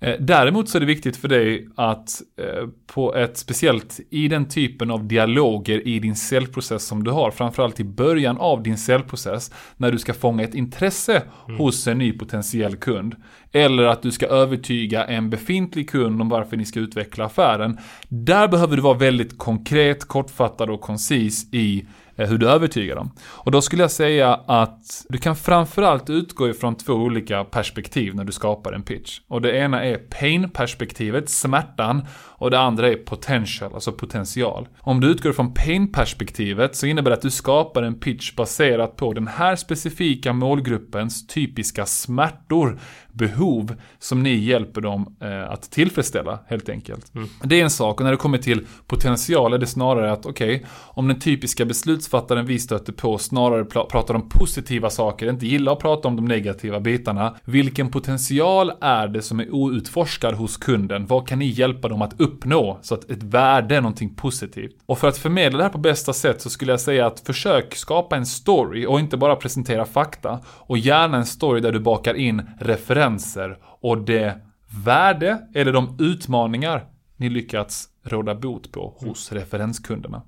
[0.00, 4.48] Eh, Däremot så är det viktigt för dig att eh, på ett speciellt i den
[4.48, 9.52] typen av dialoger i din säljprocess som du har, framförallt i början av din säljprocess,
[9.76, 11.22] när du ska fånga ett intresse
[11.58, 13.14] hos en ny potentiell kund,
[13.52, 17.78] eller att du ska övertyga en befintlig kund om varför ni ska utveckla affären.
[18.08, 23.10] Där behöver du vara väldigt konkret, kortfattad och koncis i Eh, hur du övertygar dem.
[23.20, 28.24] Och då skulle jag säga att du kan framförallt utgå ifrån två olika perspektiv när
[28.24, 29.20] du skapar en pitch.
[29.28, 32.06] Och det ena är pain-perspektivet, smärtan,
[32.44, 34.68] och det andra är potential, alltså potential.
[34.80, 39.12] Om du utgår från pain-perspektivet så innebär det att du skapar en pitch baserat på
[39.12, 42.78] den här specifika målgruppens typiska smärtor,
[43.12, 47.12] behov som ni hjälper dem eh, att tillfredsställa helt enkelt.
[47.42, 50.64] Det är en sak och när det kommer till potential är det snarare att okej,
[50.70, 55.78] om den typiska beslutsfattaren vi stöter på snarare pratar om positiva saker, inte gillar att
[55.78, 57.34] prata om de negativa bitarna.
[57.44, 61.06] Vilken potential är det som är outforskad hos kunden?
[61.06, 62.33] Vad kan ni hjälpa dem att uppnå
[62.82, 64.76] så att ett värde är någonting positivt?
[64.86, 67.74] Och för att förmedla det här på bästa sätt så skulle jag säga att försök
[67.74, 70.40] skapa en story och inte bara presentera fakta.
[70.46, 74.40] Och gärna en story där du bakar in referenser och det
[74.84, 76.84] värde eller de utmaningar
[77.16, 80.22] ni lyckats råda bot på hos referenskunderna.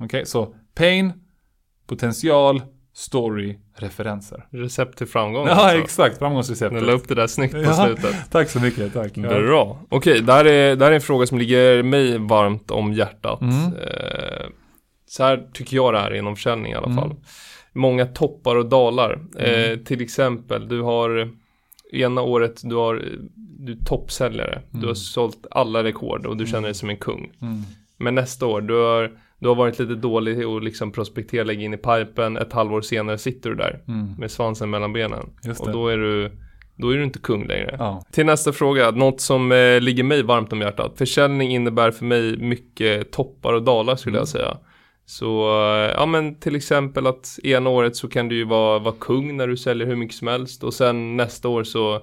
[0.00, 1.12] Okej, så pain,
[1.86, 2.62] potential,
[2.98, 4.46] story, referenser.
[4.50, 5.46] Recept till framgång.
[5.46, 5.78] Ja, alltså.
[5.78, 6.14] exakt.
[6.14, 6.82] Du Framgångsreceptet.
[6.82, 8.16] la upp det där snyggt på Ja, slutet.
[8.30, 9.12] tack så mycket, tack.
[9.14, 9.22] Ja.
[9.28, 9.80] Bra.
[9.88, 13.40] Okej, där är, där är en fråga som ligger mig varmt om hjärtat.
[13.40, 13.54] Mm.
[13.54, 14.46] Eh,
[15.06, 16.98] så här tycker jag det är inom försäljning i alla Mm.
[16.98, 17.14] fall.
[17.72, 19.18] Många toppar och dalar.
[19.38, 19.84] Eh, Mm.
[19.84, 21.30] till exempel, du har
[21.92, 23.02] ena året, du har
[23.60, 24.62] du är toppsäljare.
[24.70, 24.94] Du har Mm.
[24.94, 27.32] sålt alla rekord och du känner dig som en kung.
[27.42, 27.62] Mm.
[27.96, 31.74] Men nästa år, du har, du har varit lite dålig och liksom prospektera, lägga in
[31.74, 32.36] i pipen.
[32.36, 34.14] Ett halvår senare sitter du där Mm.
[34.18, 35.30] med svansen mellan benen.
[35.60, 36.30] Och då är du,
[36.76, 37.76] då är du inte kung längre.
[37.78, 38.04] Ja.
[38.12, 40.92] Till nästa fråga, något som eh, ligger mig varmt om hjärtat.
[40.98, 44.20] Försäljning innebär för mig mycket toppar och dalar skulle Mm.
[44.20, 44.56] jag säga.
[45.06, 48.94] Så, eh, ja men till exempel att ena året så kan du ju vara, vara
[49.00, 52.00] kung när du säljer hur mycket som helst och sen nästa år så,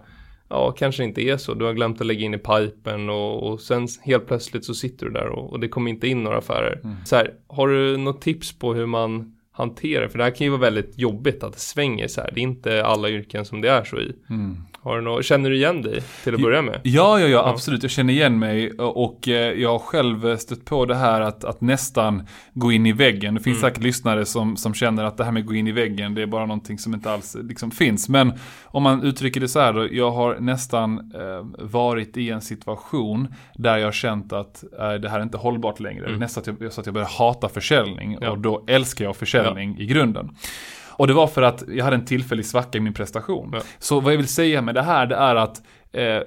[0.50, 1.54] ja kanske inte är så.
[1.54, 5.06] Du har glömt att lägga in i pipen och, och sen helt plötsligt så sitter
[5.06, 6.82] du där och, och det kommer inte in några affärer.
[6.84, 6.96] Mm.
[7.06, 10.52] Så här, har du något tips på hur man hanterar, för det här kan ju
[10.52, 12.32] vara väldigt jobbigt att det svänger så här.
[12.34, 14.16] Det är inte alla yrken som det är så i.
[14.30, 14.58] Mm.
[14.86, 16.80] Har du något, känner du igen dig till att börja med?
[16.84, 17.84] Ja, ja, ja, absolut.
[17.84, 21.62] Jag känner igen mig och eh, jag har själv stött på det här att, att
[21.62, 23.34] nästan gå in i väggen.
[23.36, 23.70] Det finns Mm.
[23.70, 26.22] säkert lyssnare som, som känner att det här med att gå in i väggen, det
[26.22, 28.10] är bara någonting som inte alls liksom finns.
[28.10, 32.42] Men om man uttrycker det så här då, jag har nästan eh, varit i en
[32.42, 36.06] situation där jag har känt att eh, det här är inte hållbart längre.
[36.06, 36.20] Mm.
[36.20, 38.30] Nästan att jag, så att jag börjar hata försäljning Ja.
[38.32, 40.30] och då älskar jag försäljning i grunden.
[40.98, 43.50] Och det var för att jag hade en tillfällig svacka i min prestation.
[43.54, 43.62] Ja.
[43.80, 45.62] Så vad jag vill säga med det här, det är att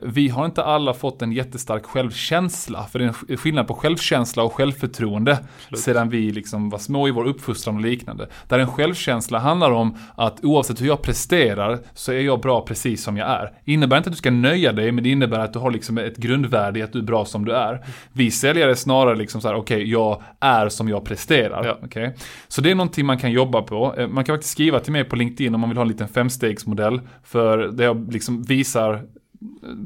[0.03, 2.85] vi har inte alla fått en jättestark självkänsla.
[2.85, 5.33] För det är en skillnad på självkänsla och självförtroende.
[5.33, 5.81] Absolut.
[5.81, 8.29] Sedan vi liksom var små i vår uppfostran och liknande.
[8.49, 13.03] Där en självkänsla handlar om att oavsett hur jag presterar så är jag bra precis
[13.03, 13.53] som jag är.
[13.65, 16.17] Innebär inte att du ska nöja dig, men det innebär att du har liksom ett
[16.17, 17.85] grundvärde i att du är bra som du är.
[18.13, 21.65] Vi säljare är snarare liksom så här, okej, okay, jag är som jag presterar.
[21.65, 21.87] Ja.
[21.87, 22.11] Okay?
[22.49, 23.95] Så det är någonting man kan jobba på.
[23.99, 26.09] Eh, man kan faktiskt skriva till mig på LinkedIn om man vill ha en liten
[26.09, 27.01] femstegsmodell.
[27.25, 29.03] För det jag liksom visar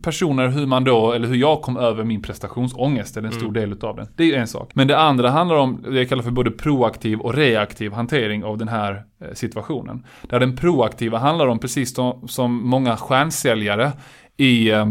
[0.02, 3.52] personer hur man då, eller hur jag kom över min prestationsångest, eller en stor mm.
[3.54, 4.06] del utav den.
[4.16, 4.70] Det är en sak.
[4.74, 8.58] Men det andra handlar om det jag kallar för både proaktiv och reaktiv hantering av
[8.58, 10.04] den här eh, situationen.
[10.22, 13.92] Där den proaktiva handlar om, precis som många stjärnsäljare
[14.36, 14.86] i, eh,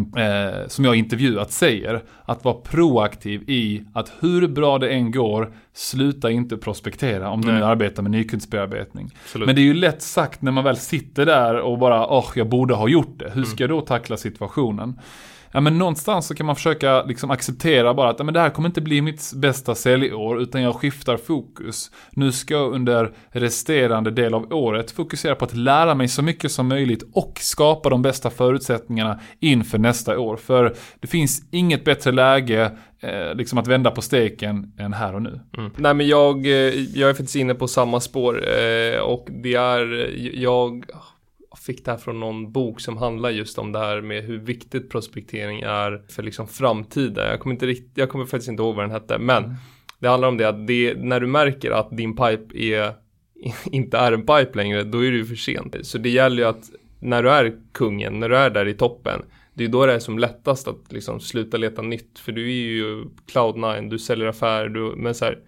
[0.67, 6.32] som jag intervjuat säger, att vara proaktiv i att hur bra det än går, sluta
[6.32, 9.10] inte prospektera om du nu arbetar med nykundsbearbetning.
[9.23, 9.45] Absolut.
[9.45, 12.32] Men det är ju lätt sagt när man väl sitter där och bara, åh, oh,
[12.36, 13.32] jag borde ha gjort det.
[13.34, 14.99] Hur ska jag då tackla situationen?
[15.54, 18.50] Ja men någonstans så kan man försöka liksom acceptera bara att ja, men det här
[18.50, 21.92] kommer inte bli mitt bästa säljår utan jag skiftar fokus.
[22.12, 26.52] Nu ska jag under resterande del av året fokusera på att lära mig så mycket
[26.52, 30.38] som möjligt och skapa de bästa förutsättningarna inför nästa år.
[30.38, 35.22] För det finns inget bättre läge eh, liksom att vända på steken än här och
[35.22, 35.40] nu.
[35.58, 35.72] Mm.
[35.78, 36.52] Nej men jag, eh,
[36.96, 40.86] jag är faktiskt inne på samma spår eh, och det är, jag
[41.65, 44.89] fick det här från någon bok som handlar just om det här med hur viktigt
[44.89, 47.28] prospektering är för liksom framtiden.
[47.28, 49.56] Jag kommer, inte rikt, jag kommer faktiskt inte ihåg vad den hette, men mm.
[50.00, 52.93] det handlar om det att det, när du märker att din pipe är,
[53.71, 55.76] inte är en pipe längre, då är det ju för sent.
[55.82, 59.21] Så det gäller ju att när du är kungen, när du är där i toppen,
[59.54, 62.19] det är då det är som lättast att liksom sluta leta nytt.
[62.19, 65.39] För du är ju cloud9, du säljer affärer, du, men så här,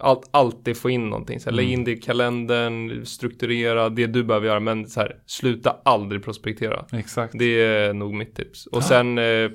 [0.00, 1.40] allt, alltid få in någonting.
[1.40, 1.64] Så här, mm.
[1.64, 4.60] Lägg in det i kalendern, strukturera det du behöver göra.
[4.60, 6.84] Men så här, sluta aldrig prospektera.
[6.92, 7.34] Exakt.
[7.38, 8.66] Det är nog mitt tips.
[8.66, 9.50] Och sen eh,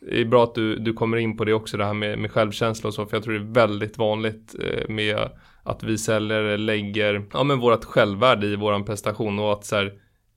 [0.00, 2.30] det är bra att du, du kommer in på det också, det här med, med
[2.30, 3.06] självkänsla och så.
[3.06, 5.28] För jag tror det är väldigt vanligt eh, med
[5.62, 9.86] att vi säljare lägger ja, men vårat självvärde i våran prestation och att så här,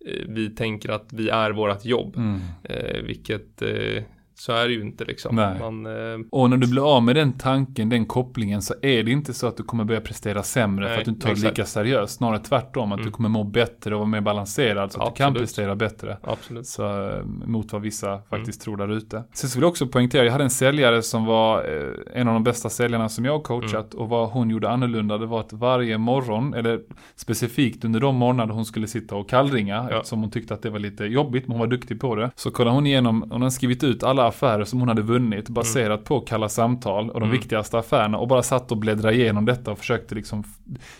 [0.05, 2.15] eh, vi tänker att vi är vårat jobb.
[2.15, 2.39] Mm.
[2.63, 4.03] Eh, vilket eh,
[4.35, 5.35] så är det ju inte liksom.
[5.35, 6.19] Man, eh...
[6.31, 9.47] Och när du blir av med den tanken, den kopplingen, så är det inte så
[9.47, 12.17] att du kommer börja prestera sämre Nej, för att du inte tar det lika seriöst.
[12.17, 13.05] Snarare tvärtom, att mm.
[13.05, 15.17] du kommer må bättre och vara mer balanserad så att Absolut.
[15.17, 16.17] du kan prestera bättre.
[16.23, 16.67] Absolut.
[16.67, 18.77] Så, eh, mot vad vissa faktiskt mm.
[18.77, 19.23] tror där ute.
[19.33, 22.33] Sen så vill jag också poängtera, jag hade en säljare som var eh, en av
[22.33, 24.03] de bästa säljarna som jag har coachat mm.
[24.03, 26.81] och vad hon gjorde annorlunda, det var att varje morgon, eller
[27.15, 29.97] specifikt under de morgnar hon skulle sitta och kallringa, ja.
[29.97, 32.51] eftersom hon tyckte att det var lite jobbigt, men hon var duktig på det, så
[32.51, 36.03] kollade hon igenom, hon hade skrivit ut alla affärer som hon hade vunnit baserat mm.
[36.03, 37.37] på kalla samtal och de mm.
[37.37, 40.43] viktigaste affärerna och bara satt och bläddrade igenom detta och försökte liksom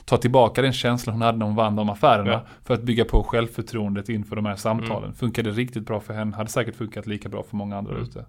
[0.05, 2.45] ta tillbaka den känslan hon hade när hon vann de affärerna ja.
[2.65, 5.03] för att bygga på självförtroendet inför de här samtalen.
[5.03, 5.15] Mm.
[5.15, 8.03] Funkade riktigt bra för henne, hade säkert funkat lika bra för många andra mm.
[8.03, 8.25] ute.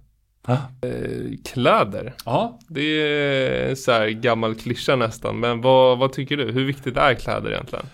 [0.47, 2.15] Eh, kläder?
[2.25, 2.59] Ja.
[2.69, 6.53] Det är så här gammal klyscha nästan, men vad, vad tycker du?
[6.53, 7.87] Hur viktigt är kläder egentligen?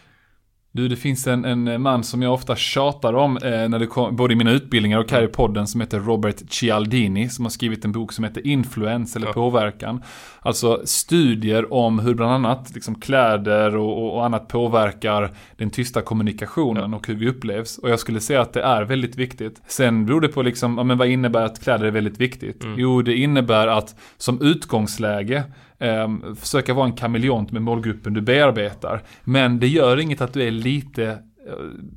[0.72, 4.16] Du, det finns en, en man som jag ofta tjatar om, eh, när det kom,
[4.16, 7.84] både i mina utbildningar och här i podden, som heter Robert Cialdini, som har skrivit
[7.84, 9.32] en bok som heter Influens eller ja.
[9.32, 10.02] påverkan.
[10.40, 16.90] Alltså studier om hur bland annat liksom, kläder och, och annat påverkar den tysta kommunikationen
[16.90, 16.96] ja.
[16.96, 17.78] och hur vi upplevs.
[17.78, 19.62] Och jag skulle säga att det är väldigt viktigt.
[19.66, 22.64] Sen beror det på liksom, ja, men vad innebär att kläder är väldigt viktigt?
[22.64, 22.78] Mm.
[22.78, 25.44] Jo, det innebär att som utgångsläge
[25.80, 29.02] Ehm, försöka vara en kameleont med målgruppen du bearbetar.
[29.24, 31.18] Men det gör inget att du är lite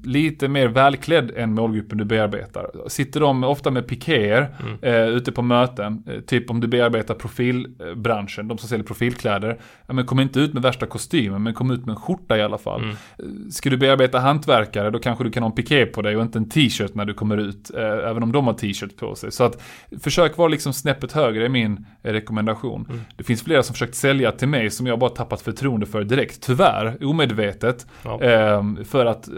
[0.04, 2.70] lite mer välklädd än målgruppen du bearbetar.
[2.88, 4.78] Sitter de ofta med pikéer mm.
[4.82, 9.94] eh, ute på möten, eh, typ om du bearbetar profilbranschen, de som säljer profilkläder, ja,
[9.94, 12.58] men kom inte ut med värsta kostymen, men kom ut med en skjorta i alla
[12.58, 12.82] fall.
[12.82, 12.96] Mm.
[13.18, 16.22] Eh, ska du bearbeta hantverkare, då kanske du kan ha en piké på dig och
[16.22, 19.32] inte en t-shirt när du kommer ut, eh, även om de har t-shirt på sig.
[19.32, 19.62] Så att
[20.02, 22.86] försök vara liksom snäppet högre är min eh, rekommendation.
[22.89, 23.02] Mm.
[23.18, 26.42] Det finns flera som försökt sälja till mig som jag bara tappat förtroende för direkt,
[26.42, 27.88] tyvärr, omedvetet.
[28.04, 28.22] Ja.
[28.22, 29.30] Ehm, för att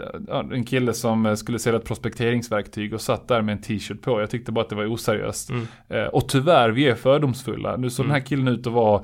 [0.52, 4.20] en kille som eh, skulle sälja ett prospekteringsverktyg och satt där med en t-shirt på.
[4.20, 5.50] Jag tyckte bara att det var oseriöst.
[5.50, 5.66] Mm.
[5.88, 7.76] Eh, och tyvärr, vi är fördomsfulla.
[7.76, 8.14] Nu såg mm.
[8.14, 9.02] den här killen ut att vara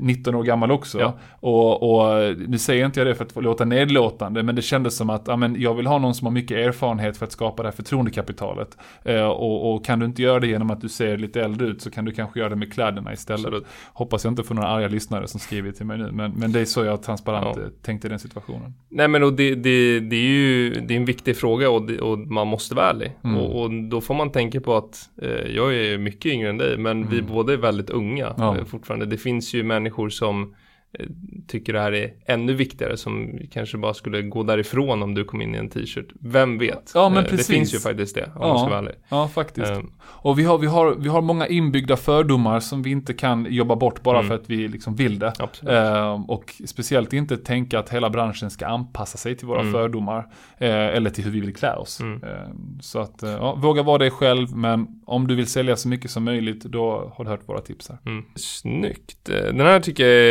[0.00, 1.00] 19 år gammal också.
[1.00, 1.18] Ja.
[1.40, 5.10] Och, och nu säger inte jag det för att låta nedlåtande, men det kändes som
[5.10, 7.68] att ja, men jag vill ha någon som har mycket erfarenhet för att skapa det
[7.68, 8.78] här förtroendekapitalet.
[9.04, 11.82] Eh, och, och, kan du inte göra det genom att du ser lite äldre ut
[11.82, 13.46] så kan du kanske göra det med kläderna istället.
[13.46, 13.66] Absolut.
[13.92, 16.60] Hoppas jag inte får några arga lyssnare som skriver till mig nu, men, men det
[16.60, 17.62] är så jag transparent ja.
[17.82, 18.74] tänkte i den situationen.
[18.88, 22.00] Nej men och det, det, det är ju det är en viktig fråga och, det,
[22.00, 23.12] och man måste vara ärlig.
[23.24, 23.36] Mm.
[23.36, 26.78] Och, och, då får man tänka på att eh, jag är mycket yngre än dig,
[26.78, 27.08] men mm.
[27.10, 28.58] vi båda är väldigt unga ja.
[28.58, 29.06] Eh, fortfarande.
[29.06, 30.54] Det finns finns ju människor som
[30.98, 31.06] eh,
[31.46, 35.42] tycker det här är ännu viktigare som kanske bara skulle gå därifrån om du kom
[35.42, 36.08] in i en t-shirt.
[36.20, 36.92] Vem vet?
[36.94, 37.46] Ja, men Eh, precis.
[37.46, 38.48] Det finns ju faktiskt det, om Ja.
[38.48, 38.94] man ska vara ärlig.
[39.08, 39.70] Ja, faktiskt.
[39.70, 43.46] Eh, Och vi har, vi, har, vi har många inbyggda fördomar som vi inte kan
[43.50, 44.28] jobba bort bara Mm.
[44.28, 45.32] för att vi liksom vill det.
[45.68, 49.72] Eh, och speciellt inte tänka att hela branschen ska anpassa sig till våra Mm.
[49.72, 50.18] fördomar.
[50.58, 52.00] Eh, eller till hur vi vill klä oss.
[52.00, 52.22] Mm.
[52.22, 52.30] Eh,
[52.80, 54.56] så att, eh, ja, våga vara dig själv.
[54.56, 57.88] Men om du vill sälja så mycket som möjligt, då har du hört våra tips
[57.88, 57.98] här.
[58.06, 58.24] Mm.
[58.36, 59.28] Snyggt.
[59.28, 60.24] Eh, Den här tycker jag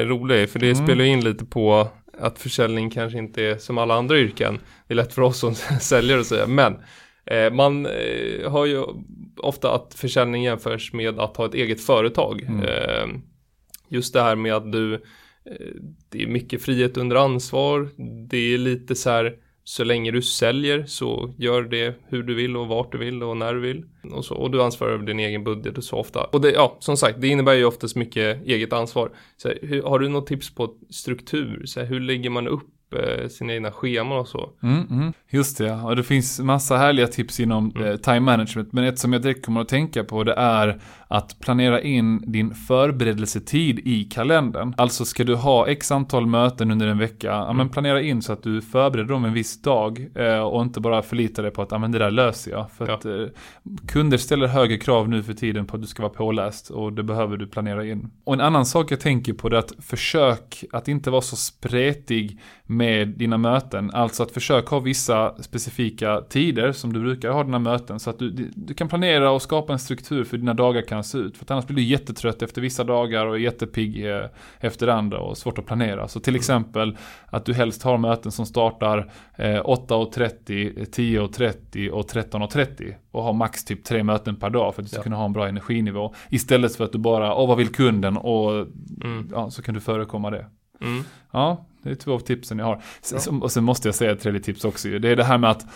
[0.00, 0.86] är rolig, för det Mm.
[0.86, 1.88] spelar in lite på
[2.18, 4.58] att försäljning kanske inte är som alla andra yrken.
[4.88, 6.76] Det är lätt för oss som säljare att säga, men
[7.26, 8.84] eh, man eh, har ju
[9.36, 12.42] ofta att försäljning jämförs med att ha ett eget företag.
[12.42, 12.60] Mm.
[12.64, 13.08] Eh,
[13.88, 15.00] just det här med att du, eh,
[16.08, 17.88] det är mycket frihet under ansvar,
[18.28, 22.56] det är lite så här så länge du säljer så gör det hur du vill
[22.56, 23.84] och vart du vill och när du vill.
[24.12, 26.24] Och, så, och du ansvarar över din egen budget och så ofta.
[26.24, 29.10] Och det, ja, som sagt, det innebär ju oftast mycket eget ansvar.
[29.36, 31.62] Så här, hur, har du något tips på struktur?
[31.66, 32.68] Så här, hur lägger man upp
[33.28, 34.50] sina egna scheman och så?
[34.62, 35.12] Mm, mm.
[35.30, 37.88] Just det, och det finns massa härliga tips inom Mm.
[37.88, 38.72] eh, time management.
[38.72, 42.54] Men ett som jag direkt kommer att tänka på det är att planera in din
[42.54, 44.74] förberedelsetid i kalendern.
[44.76, 47.56] Alltså ska du ha x antal möten under en vecka, ja, Mm.
[47.56, 51.02] men planera in så att du förbereder dem en viss dag eh, och inte bara
[51.02, 52.70] förlita dig på att ja, men det där löser jag.
[52.70, 52.94] För Ja.
[52.94, 53.12] att eh,
[53.88, 57.02] kunder ställer högre krav nu för tiden på att du ska vara påläst och det
[57.02, 58.10] behöver du planera in.
[58.24, 61.36] Och en annan sak jag tänker på det är att försök att inte vara så
[61.36, 62.40] spretig
[62.82, 63.90] med dina möten.
[63.94, 68.18] Alltså att försök ha vissa specifika tider som du brukar ha dina möten så att
[68.18, 71.36] du, du kan planera och skapa en struktur för hur dina dagar kan se ut.
[71.36, 74.24] För att annars blir du jättetrött efter vissa dagar och jättepigg eh,
[74.60, 76.08] efter andra och svårt att planera.
[76.08, 78.98] Så till exempel att du helst har möten som startar
[79.36, 84.86] eh, 8.30, 10.30 och 13.30 och har max typ tre möten per dag för att
[84.86, 85.02] du ska Ja.
[85.02, 86.14] kunna ha en bra energinivå.
[86.30, 88.66] Istället för att du bara, åh vad vill kunden och
[89.04, 89.28] Mm.
[89.32, 90.46] ja, så kan du förekomma det.
[90.82, 91.04] Mm.
[91.30, 92.82] Ja, det är två av tipsen jag har.
[93.12, 93.32] Ja.
[93.40, 94.88] Och sen måste jag säga ett tredje tips också.
[94.88, 95.66] Det är det här med att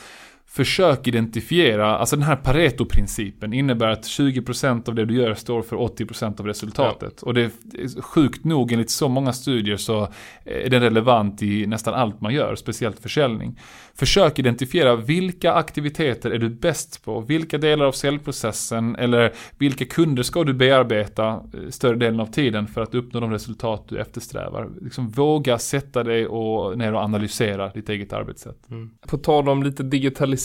[0.48, 5.76] försök identifiera, alltså den här Pareto-principen innebär att 20% av det du gör står för
[5.76, 7.22] 80% av resultatet.
[7.22, 10.08] Och det är är sjukt nog enligt så många studier så
[10.44, 13.60] är den relevant i nästan allt man gör, speciellt försäljning.
[13.94, 20.22] Försök identifiera vilka aktiviteter är du bäst på, vilka delar av säljprocessen eller vilka kunder
[20.22, 24.68] ska du bearbeta eh, större delen av tiden för att uppnå de resultat du eftersträvar.
[24.80, 28.70] Liksom våga sätta dig och ner och analysera ditt eget arbetssätt.
[28.70, 28.90] Mm.
[29.08, 30.35] På tal om lite digitalisering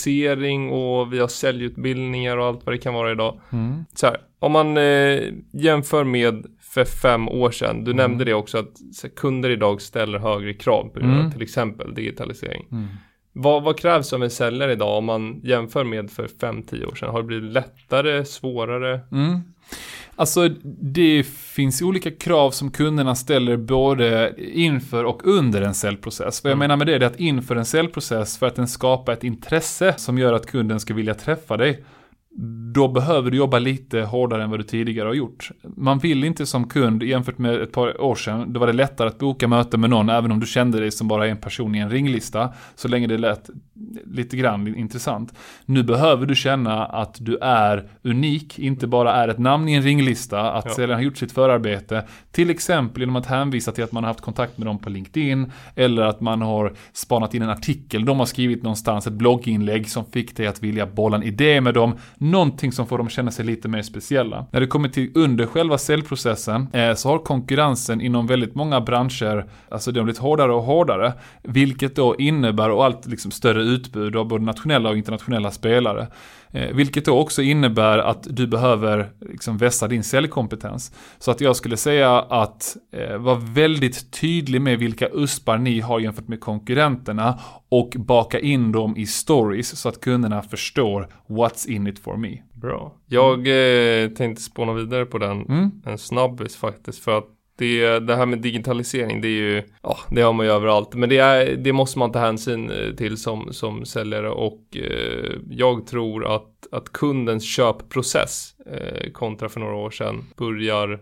[0.71, 3.39] och vi har säljutbildningar och allt vad det kan vara idag.
[3.51, 3.85] Mm.
[3.95, 5.19] Så här, om man eh,
[5.53, 7.97] jämför med för fem år sedan, du Mm.
[7.97, 8.71] nämnde det också att
[9.03, 11.31] här, kunder idag ställer högre krav på Mm.
[11.31, 12.65] till exempel digitalisering.
[12.71, 12.87] Mm.
[13.33, 16.95] Vad, vad krävs av en säljare idag om man jämför med för fem tio år
[16.95, 17.09] sedan?
[17.09, 18.99] Har det blivit lättare, svårare?
[20.15, 20.49] Alltså
[20.81, 26.43] det finns olika krav som kunderna ställer både inför och under en säljprocess.
[26.43, 26.59] Vad jag Mm.
[26.59, 30.17] menar med det är att inför en säljprocess för att den skapar ett intresse som
[30.17, 31.83] gör att kunden ska vilja träffa dig.
[32.73, 35.51] Då behöver du jobba lite hårdare än vad du tidigare har gjort.
[35.77, 39.07] Man vill inte som kund, jämfört med ett par år sedan, då var det lättare
[39.07, 41.79] att boka möte med någon även om du kände dig som bara en person i
[41.79, 42.53] en ringlista.
[42.75, 43.49] Så länge det lät
[44.05, 45.33] lite grann intressant.
[45.65, 49.83] Nu behöver du känna att du är unik, inte bara är ett namn i en
[49.83, 50.71] ringlista, att Ja.
[50.73, 52.03] säljaren har gjort sitt förarbete.
[52.31, 55.51] Till exempel genom att hänvisa till att man har haft kontakt med dem på LinkedIn,
[55.75, 60.05] eller att man har spanat in en artikel de har skrivit någonstans, ett blogginlägg som
[60.05, 61.93] fick dig att vilja bolla en idé med dem.
[62.17, 64.45] Någonting som får dem känna sig lite mer speciella.
[64.51, 69.45] När det kommer till under själva säljprocessen eh, så har konkurrensen inom väldigt många branscher,
[69.69, 71.13] alltså det har blivit hårdare och hårdare.
[71.43, 76.07] Vilket då innebär, och allt liksom större utbud av både nationella och internationella spelare.
[76.53, 80.91] Eh, vilket då också innebär att du behöver liksom vässa din säljkompetens.
[81.19, 85.99] Så att jag skulle säga att eh, vara väldigt tydlig med vilka uspar ni har
[85.99, 91.87] jämfört med konkurrenterna och baka in dem i stories så att kunderna förstår what's in
[91.87, 92.37] it for me.
[92.53, 92.93] Bra.
[93.07, 95.71] Jag eh, tänkte spåna vidare på den Mm.
[95.85, 97.27] en snabbis faktiskt för att
[97.61, 100.93] det, det här med digitalisering det är ju, ja det har man ju överallt.
[100.93, 104.29] Men det, är, det måste man ta hänsyn eh, till som, som säljare.
[104.29, 110.99] Och eh, jag tror att, att kundens köpprocess eh, kontra för några år sedan börjar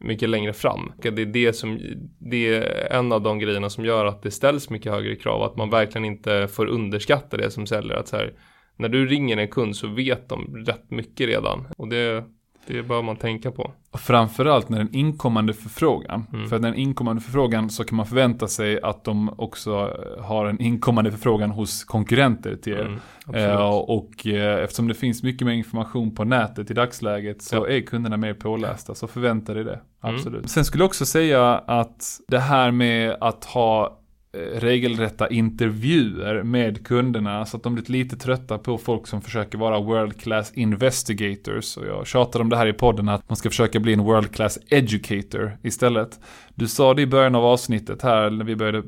[0.00, 0.92] mycket längre fram.
[1.02, 1.80] Det är det som,
[2.18, 5.56] det är en av de grejerna som gör att det ställs mycket högre krav, att
[5.56, 8.32] man verkligen inte får underskatta det som säljare, att så här,
[8.76, 11.68] när du ringer en kund så vet de rätt mycket redan.
[11.76, 12.24] Och det
[12.68, 13.70] det bör man tänka på.
[13.90, 16.26] Och framförallt när en inkommande förfrågan.
[16.32, 16.48] Mm.
[16.48, 20.46] För att när en inkommande förfrågan så kan man förvänta sig att de också har
[20.46, 22.98] en inkommande förfrågan hos konkurrenter till er.
[23.34, 23.50] Mm.
[23.50, 27.68] Eh, och eh, eftersom det finns mycket mer information på nätet i dagsläget så Ja.
[27.68, 28.94] är kunderna mer pålästa.
[28.94, 29.80] Så förvänta dig det.
[30.04, 30.14] Mm.
[30.14, 30.50] Absolut.
[30.50, 33.92] Sen skulle jag också säga att det här med att ha eh,
[34.32, 39.58] Eh, regelrätta intervjuer med kunderna så att de blir lite trötta på folk som försöker
[39.58, 43.48] vara world class investigators och jag tjatar om det här i podden att man ska
[43.50, 46.20] försöka bli en world class educator istället.
[46.58, 48.82] Du sa det i början av avsnittet här när vi började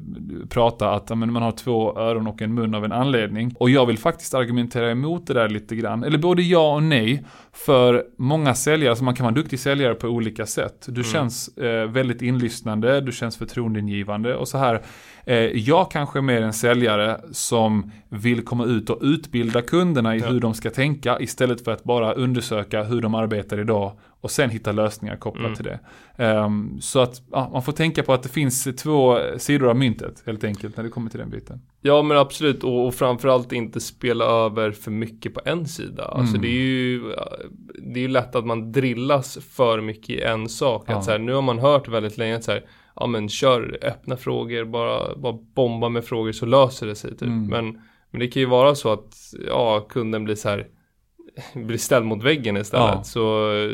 [0.48, 3.54] prata att men man har två öron och en mun av en anledning.
[3.58, 6.04] Och jag vill faktiskt argumentera emot det där lite grann.
[6.04, 7.24] Eller både ja och nej.
[7.52, 10.86] För många säljare, så man kan vara en duktig säljare på olika sätt.
[10.88, 14.82] Du känns eh, väldigt inlyssnande, du känns förtroendeingivande och så här.
[15.26, 20.18] Eh, jag kanske är mer en säljare som vill komma ut och utbilda kunderna i
[20.20, 20.26] Ja.
[20.26, 24.50] hur de ska tänka istället för att bara undersöka hur de arbetar idag och sen
[24.50, 25.54] hitta lösningar kopplat Mm.
[25.54, 25.78] till det.
[26.16, 30.22] Ehm, så att ja, man får tänka på att det finns två sidor av myntet
[30.26, 31.60] helt enkelt när det kommer till den biten.
[31.80, 36.04] Ja men absolut och, och framförallt inte spela över för mycket på en sida.
[36.04, 36.42] Alltså Mm.
[36.42, 37.02] det är ju
[37.92, 40.84] Det är ju lätt att man drillas för mycket i en sak.
[40.86, 40.94] Ja.
[40.96, 42.64] Att så här, nu har man hört väldigt länge att så här,
[42.96, 47.22] ja men kör öppna frågor, bara, bara bomba med frågor så löser det sig typ.
[47.22, 47.46] Mm.
[47.46, 49.14] Men, men det kan ju vara så att
[49.48, 50.66] ja, kunden blir så här
[51.54, 52.94] blir ställd mot väggen istället.
[52.94, 53.04] Ja.
[53.04, 53.20] Så,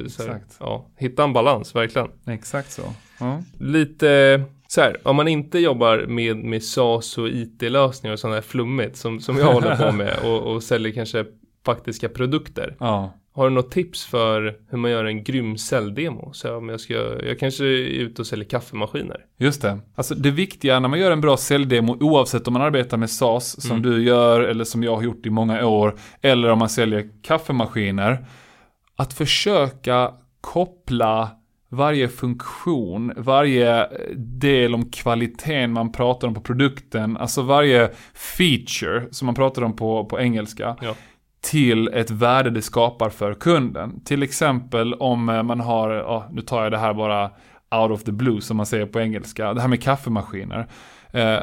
[0.08, 2.08] så här, ja, hitta en balans, verkligen.
[2.26, 2.82] Exakt så.
[3.20, 3.42] Ja.
[3.58, 8.42] lite så här, om man inte jobbar med, med SAS och IT-lösningar och sådana här
[8.42, 11.24] flummigt som, som jag håller på med och, och säljer kanske
[11.64, 12.76] faktiska produkter.
[12.80, 13.12] ja.
[13.36, 16.30] Har du något tips för hur man gör en grym säljdemo?
[16.32, 16.94] Så om jag ska,
[17.26, 19.20] jag kanske är ute och säljer kaffemaskiner.
[19.38, 19.78] Just det.
[19.94, 23.62] Alltså det viktiga när man gör en bra säljdemo, oavsett om man arbetar med SAS
[23.62, 23.82] som Mm.
[23.82, 28.26] du gör eller som jag har gjort i många år, eller om man säljer kaffemaskiner,
[28.96, 30.10] att försöka
[30.40, 31.30] koppla
[31.68, 39.26] varje funktion, varje del om kvaliteten man pratar om på produkten, alltså varje feature som
[39.26, 40.94] man pratar om på, på engelska, Ja
[41.46, 44.00] till ett värde det skapar för kunden.
[44.00, 47.30] Till exempel om eh, man har, oh, nu tar jag det här bara
[47.70, 50.66] out of the blue som man säger på engelska, det här med kaffemaskiner.
[51.16, 51.42] Eh,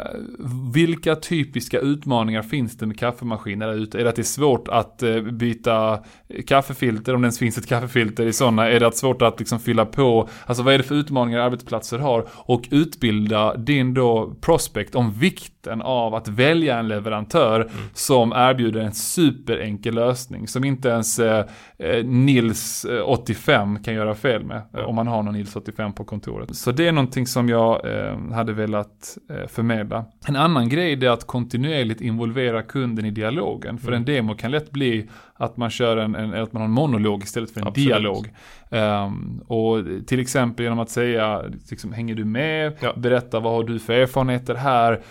[0.73, 3.99] vilka typiska utmaningar finns det med kaffemaskiner där ute?
[3.99, 5.99] Är det att det är svårt att eh, byta
[6.47, 8.69] kaffefilter, om det ens finns ett kaffefilter i sådana?
[8.69, 10.29] Är det att svårt att liksom fylla på?
[10.45, 12.27] Alltså vad är det för utmaningar arbetsplatser har?
[12.33, 18.93] Och utbilda din då prospect om vikten av att välja en leverantör som erbjuder en
[18.93, 21.45] superenkel lösning som inte ens eh,
[21.79, 24.61] eh, Nils eh, 85 kan göra fel med.
[24.77, 26.55] Eh, Om man har någon Nils 85 på kontoret.
[26.55, 30.05] Så det är någonting som jag eh, hade velat eh, förmedla.
[30.27, 33.77] En annan grej är att kontinuerligt involvera kunden i dialogen.
[33.77, 33.97] För Mm.
[33.99, 37.23] en demo kan lätt bli att man kör en, en att man har en monolog
[37.23, 37.87] istället för en Absolut.
[37.89, 38.33] dialog.
[38.71, 42.73] Ehm, och till exempel genom att säga, liksom, hänger du med?
[42.79, 42.93] Ja.
[42.97, 45.01] Berätta vad har du för erfarenheter här?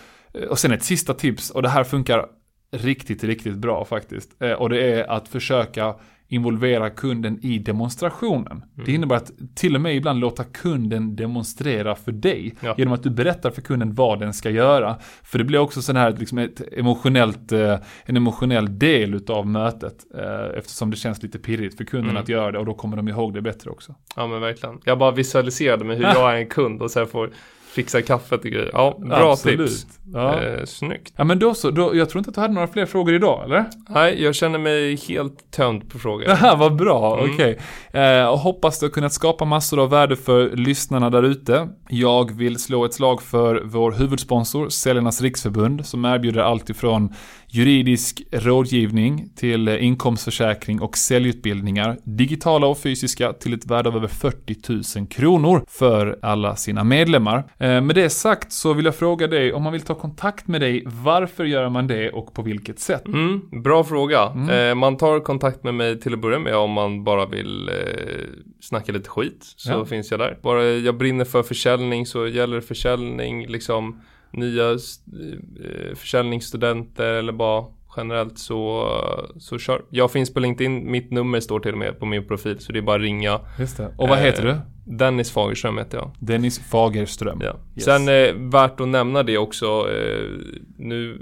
[0.49, 2.25] Och sen ett sista tips, och det här funkar
[2.71, 4.41] riktigt, riktigt bra faktiskt.
[4.41, 5.95] Eh, och det är att försöka
[6.33, 8.63] involvera kunden i demonstrationen.
[8.75, 8.95] Det Mm.
[8.95, 12.55] innebär att till och med ibland låta kunden demonstrera för dig.
[12.59, 12.75] Ja.
[12.77, 14.95] Genom att du berättar för kunden vad den ska göra.
[15.23, 19.95] För det blir också sån här, liksom ett emotionellt, eh, en emotionell del utav mötet.
[20.17, 22.21] Eh, eftersom det känns lite pirrigt för kunden Mm.
[22.23, 23.95] att göra det och då kommer de ihåg det bättre också.
[24.15, 24.79] Ja men verkligen.
[24.85, 27.29] Jag bara visualiserade mig hur jag är en kund och sen får
[27.75, 28.69] fixa kaffet och grejer.
[28.73, 29.85] Ja, bra tips.
[30.13, 30.41] Ja.
[30.43, 31.13] Eh, snyggt.
[31.15, 33.43] ja men då så, då, jag tror inte att du hade några fler frågor idag
[33.45, 33.65] eller?
[33.89, 36.25] Nej, jag känner mig helt tömd på frågor.
[36.25, 37.33] Det här var bra, Mm.
[37.33, 37.59] okej.
[37.93, 41.67] Eh, och hoppas du har kunnat skapa massor av värde för lyssnarna där ute.
[41.89, 47.13] Jag vill slå ett slag för vår huvudsponsor, Säljarnas Riksförbund, som erbjuder allt ifrån
[47.55, 54.99] juridisk rådgivning till inkomstförsäkring och säljutbildningar, digitala och fysiska, till ett värde av över 40
[54.99, 57.37] 000 kronor för alla sina medlemmar.
[57.57, 60.61] Eh, med det sagt så vill jag fråga dig, om man vill ta kontakt med
[60.61, 63.07] dig, varför gör man det och på vilket sätt?
[63.07, 64.21] Mm, bra fråga.
[64.35, 64.49] Mm.
[64.69, 67.73] Eh, man tar kontakt med mig till att börja med om man bara vill eh,
[68.61, 69.53] snacka lite skit.
[69.55, 69.85] Så Ja.
[69.85, 70.37] finns jag där.
[70.43, 74.01] Bara jag brinner för försäljning så gäller försäljning, liksom
[74.33, 77.65] nya eh, försäljningsstudenter eller bara
[77.97, 78.89] generellt så,
[79.37, 79.81] så kör.
[79.89, 82.79] Jag finns på LinkedIn, mitt nummer står till och med på min profil så det
[82.79, 83.39] är bara att ringa.
[83.59, 83.93] Just det.
[83.97, 84.59] Och vad heter Eh, du?
[84.85, 86.11] Dennis Fagerström heter jag.
[86.19, 87.39] Dennis Fagerström.
[87.43, 87.55] Ja.
[87.75, 87.85] Yes.
[87.85, 90.29] Sen eh, värt att nämna det också, eh,
[90.77, 91.21] nu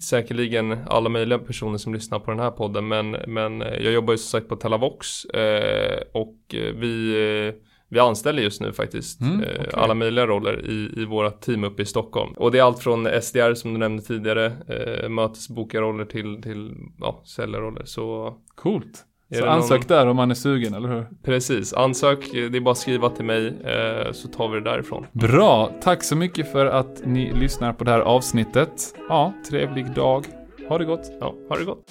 [0.00, 4.14] säkerligen alla möjliga personer som lyssnar på den här podden, men, men eh, jag jobbar
[4.14, 7.10] ju som sagt på Telavox eh, och eh, vi,
[7.48, 7.54] eh,
[7.90, 9.70] vi anställer just nu faktiskt Mm, eh, okej.
[9.72, 12.32] alla möjliga roller i, i våra team uppe i Stockholm.
[12.36, 17.22] Och det är allt från SDR som du nämnde tidigare, eh, mötesbokarroller till, till ja,
[17.24, 17.84] säljarroller.
[17.84, 19.04] Så Coolt.
[19.38, 19.86] Så ansök någon...
[19.98, 21.06] där om man är sugen, eller hur?
[21.24, 22.18] Precis, ansök.
[22.32, 25.06] Det är bara att skriva till mig eh, så tar vi det därifrån.
[25.12, 28.94] Bra, tack så mycket för att ni lyssnar på det här avsnittet.
[29.08, 30.24] Ja, trevlig dag.
[30.68, 31.12] Ha det gott.
[31.20, 31.90] Ja, ha det gott.